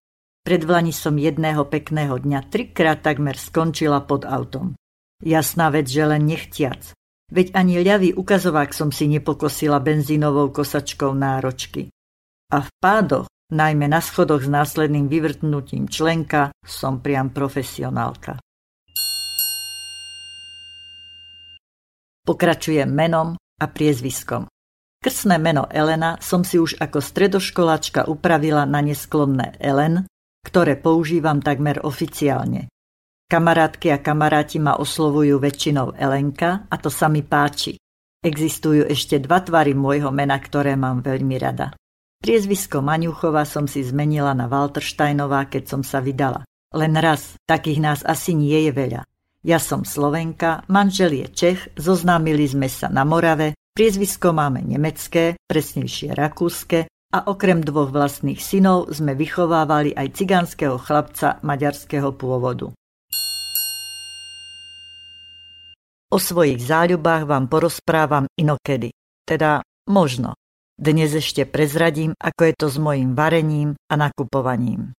[0.48, 4.80] Predvlani som jedného pekného dňa trikrát takmer skončila pod autom.
[5.24, 6.92] Jasná vec, že len nechtiac.
[7.32, 11.88] Veď ani ľavý ukazovák som si nepokosila benzínovou kosačkou náročky.
[12.52, 18.36] A v pádoch, najmä na schodoch s následným vyvrtnutím členka, som priam profesionálka.
[22.28, 24.52] Pokračujem menom a priezviskom.
[25.00, 30.04] Krsné meno Elena som si už ako stredoškoláčka upravila na nesklonné Ellen,
[30.44, 32.73] ktoré používam takmer oficiálne.
[33.30, 37.80] Kamarátky a kamaráti ma oslovujú väčšinou Elenka a to sa mi páči.
[38.24, 41.76] Existujú ešte dva tvary môjho mena, ktoré mám veľmi rada.
[42.24, 46.48] Priezvisko Maňuchová som si zmenila na Waltersteinová, keď som sa vydala.
[46.72, 49.04] Len raz, takých nás asi nie je veľa.
[49.44, 56.14] Ja som Slovenka, manžel je Čech, zoznámili sme sa na Morave, Priezvisko máme nemecké, presnejšie
[56.14, 62.70] rakúske a okrem dvoch vlastných synov sme vychovávali aj cigánskeho chlapca maďarského pôvodu.
[66.14, 68.94] O svojich záľubách vám porozprávam inokedy,
[69.26, 70.38] teda možno.
[70.78, 74.94] Dnes ešte prezradím, ako je to s mojim varením a nakupovaním.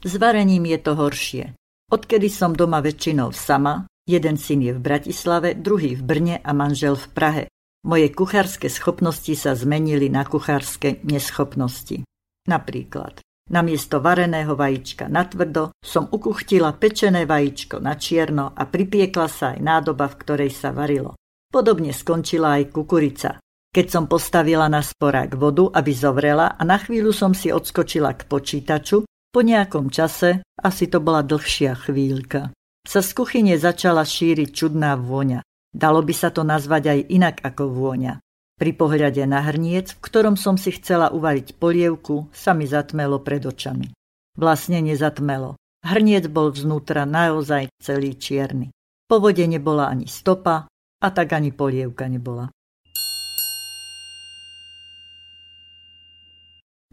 [0.00, 1.44] S varením je to horšie.
[1.92, 6.96] Odkedy som doma väčšinou sama, Jeden syn je v Bratislave, druhý v Brne a manžel
[6.96, 7.44] v Prahe.
[7.84, 12.08] Moje kuchárske schopnosti sa zmenili na kuchárske neschopnosti.
[12.48, 19.56] Napríklad, namiesto vareného vajíčka na tvrdo som ukuchtila pečené vajíčko na čierno a pripiekla sa
[19.56, 21.16] aj nádoba, v ktorej sa varilo.
[21.48, 23.40] Podobne skončila aj kukurica.
[23.68, 28.24] Keď som postavila na sporák vodu, aby zovrela a na chvíľu som si odskočila k
[28.24, 32.52] počítaču, po nejakom čase, asi to bola dlhšia chvíľka,
[32.88, 35.44] sa z kuchyne začala šíriť čudná vôňa.
[35.68, 38.16] Dalo by sa to nazvať aj inak ako vôňa.
[38.58, 43.46] Pri pohľade na hrniec, v ktorom som si chcela uvariť polievku, sa mi zatmelo pred
[43.46, 43.94] očami.
[44.34, 45.58] vlastne nezatmelo.
[45.82, 48.70] Hrniec bol vznútra naozaj celý čierny.
[49.06, 50.66] Po vode nebola ani stopa
[50.98, 52.50] a tak ani polievka nebola.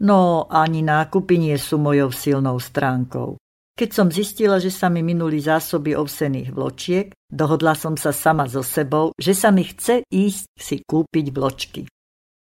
[0.02, 3.38] No, ani nákupy nie sú mojou silnou stránkou.
[3.76, 8.64] Keď som zistila, že sa mi minuli zásoby ovsených vločiek, dohodla som sa sama so
[8.64, 11.84] sebou, že sa mi chce ísť si kúpiť vločky.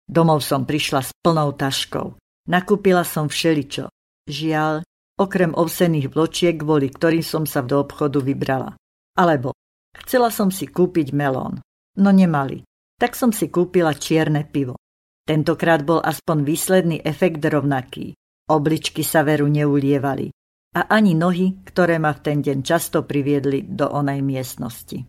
[0.04, 2.20] Domov som prišla s plnou taškou.
[2.52, 3.88] Nakúpila som všeličo.
[4.28, 4.84] Žiaľ,
[5.16, 8.76] okrem ovsených vločiek, kvôli ktorým som sa do obchodu vybrala.
[9.16, 9.56] Alebo
[10.04, 11.64] chcela som si kúpiť melón,
[11.96, 12.68] no nemali.
[13.00, 14.76] Tak som si kúpila čierne pivo.
[15.24, 18.20] Tentokrát bol aspoň výsledný efekt rovnaký.
[18.52, 20.28] Obličky sa veru neulievali.
[20.72, 25.04] A ani nohy, ktoré ma v ten deň často priviedli do onej miestnosti.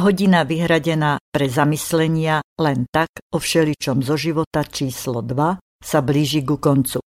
[0.00, 6.60] Hodina vyhradená pre zamyslenia len tak o všeličom zo života číslo 2 sa blíži ku
[6.60, 7.00] koncu.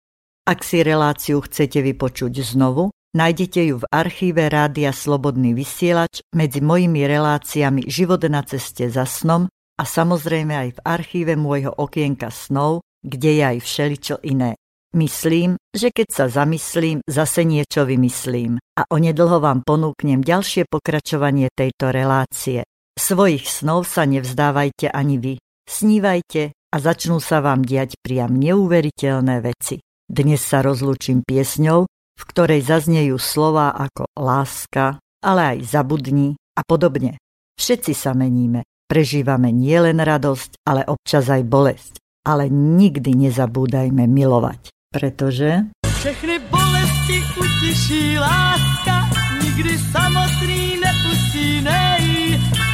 [0.48, 7.04] Ak si reláciu chcete vypočuť znovu, Nájdete ju v archíve Rádia Slobodný vysielač medzi mojimi
[7.04, 9.52] reláciami Život na ceste za snom
[9.82, 14.54] a samozrejme aj v archíve môjho okienka snov, kde je aj všeličo iné.
[14.94, 21.90] Myslím, že keď sa zamyslím, zase niečo vymyslím a onedlho vám ponúknem ďalšie pokračovanie tejto
[21.90, 22.68] relácie.
[22.94, 25.34] Svojich snov sa nevzdávajte ani vy.
[25.66, 29.80] Snívajte a začnú sa vám diať priam neuveriteľné veci.
[30.12, 31.88] Dnes sa rozlúčim piesňou,
[32.20, 37.16] v ktorej zaznejú slova ako láska, ale aj zabudni a podobne.
[37.56, 41.94] Všetci sa meníme, prežívame nielen radosť, ale občas aj bolesť.
[42.28, 45.72] Ale nikdy nezabúdajme milovať, pretože...
[45.88, 49.08] Všechny bolesti utiší láska,
[49.40, 52.04] nikdy samotný neusínej.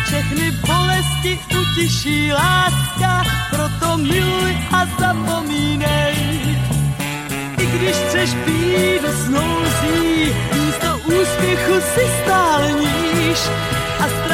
[0.09, 3.22] Všechny bolesti utiší láska,
[3.53, 6.15] proto miluj a zapomínej
[7.78, 13.86] když chceš být snouzí, místo úspěchu si stálníš a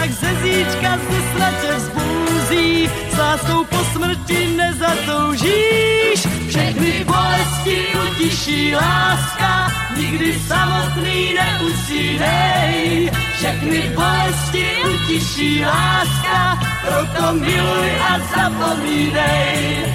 [0.03, 6.27] strach ze zíčka se snadě s láskou po smrti nezatoužíš.
[6.47, 13.11] Všechny bolesti utiší láska, nikdy samotný neusínej.
[13.37, 19.85] Všechny bolesti utiší láska, proto miluj a zapomínej.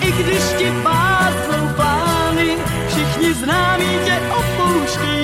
[0.00, 1.68] I když ti pásnou
[2.88, 5.17] všichni známí tě opouští.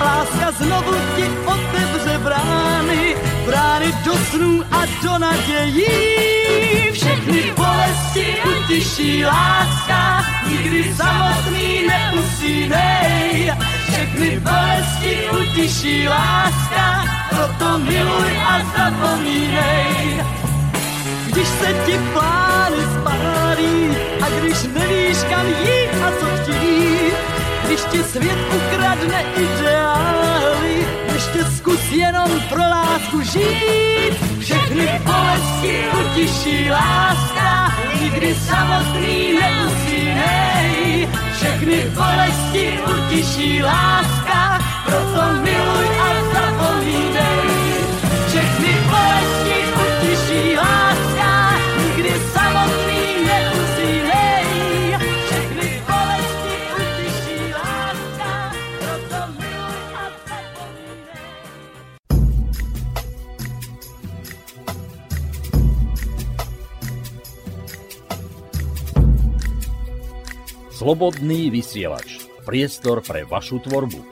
[0.00, 3.16] Láska znovu ti otevře brány,
[3.46, 5.86] brány do snů a do nadějí.
[6.92, 13.52] Všechny bolesti utiší láska, nikdy samotný neusínej.
[13.88, 20.24] Všechny bolesti utiší láska, proto miluj a zapomínej.
[21.26, 27.01] Když se ti plány spálí a když nevíš kam jít a co chtít,
[27.80, 34.12] ti svět ukradne ideály, ještě zkus jenom pro lásku žít.
[34.38, 41.08] Všechny bolesti utiší láska, nikdy samotný neusínej.
[41.36, 47.48] Všechny bolesti utiší láska, proto miluj a zapomínej.
[48.28, 50.81] Všechny bolesti utiší láska,
[70.82, 72.26] Slobodný vysielač.
[72.42, 74.02] Priestor pre vašu tvorbu.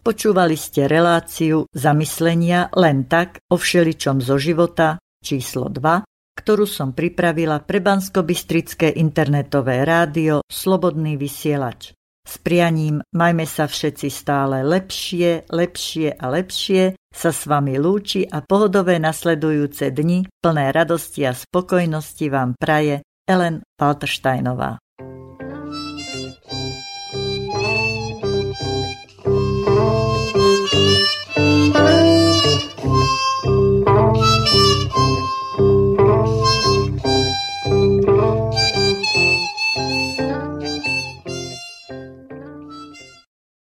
[0.00, 5.76] Počúvali ste reláciu zamyslenia len tak o všeličom zo života číslo 2,
[6.40, 8.24] ktorú som pripravila pre bansko
[8.96, 11.92] internetové rádio Slobodný vysielač.
[12.24, 18.40] S prianím majme sa všetci stále lepšie, lepšie a lepšie sa s vami lúči a
[18.40, 24.78] pohodové nasledujúce dni plné radosti a spokojnosti vám praje Ellen Faltersteinova.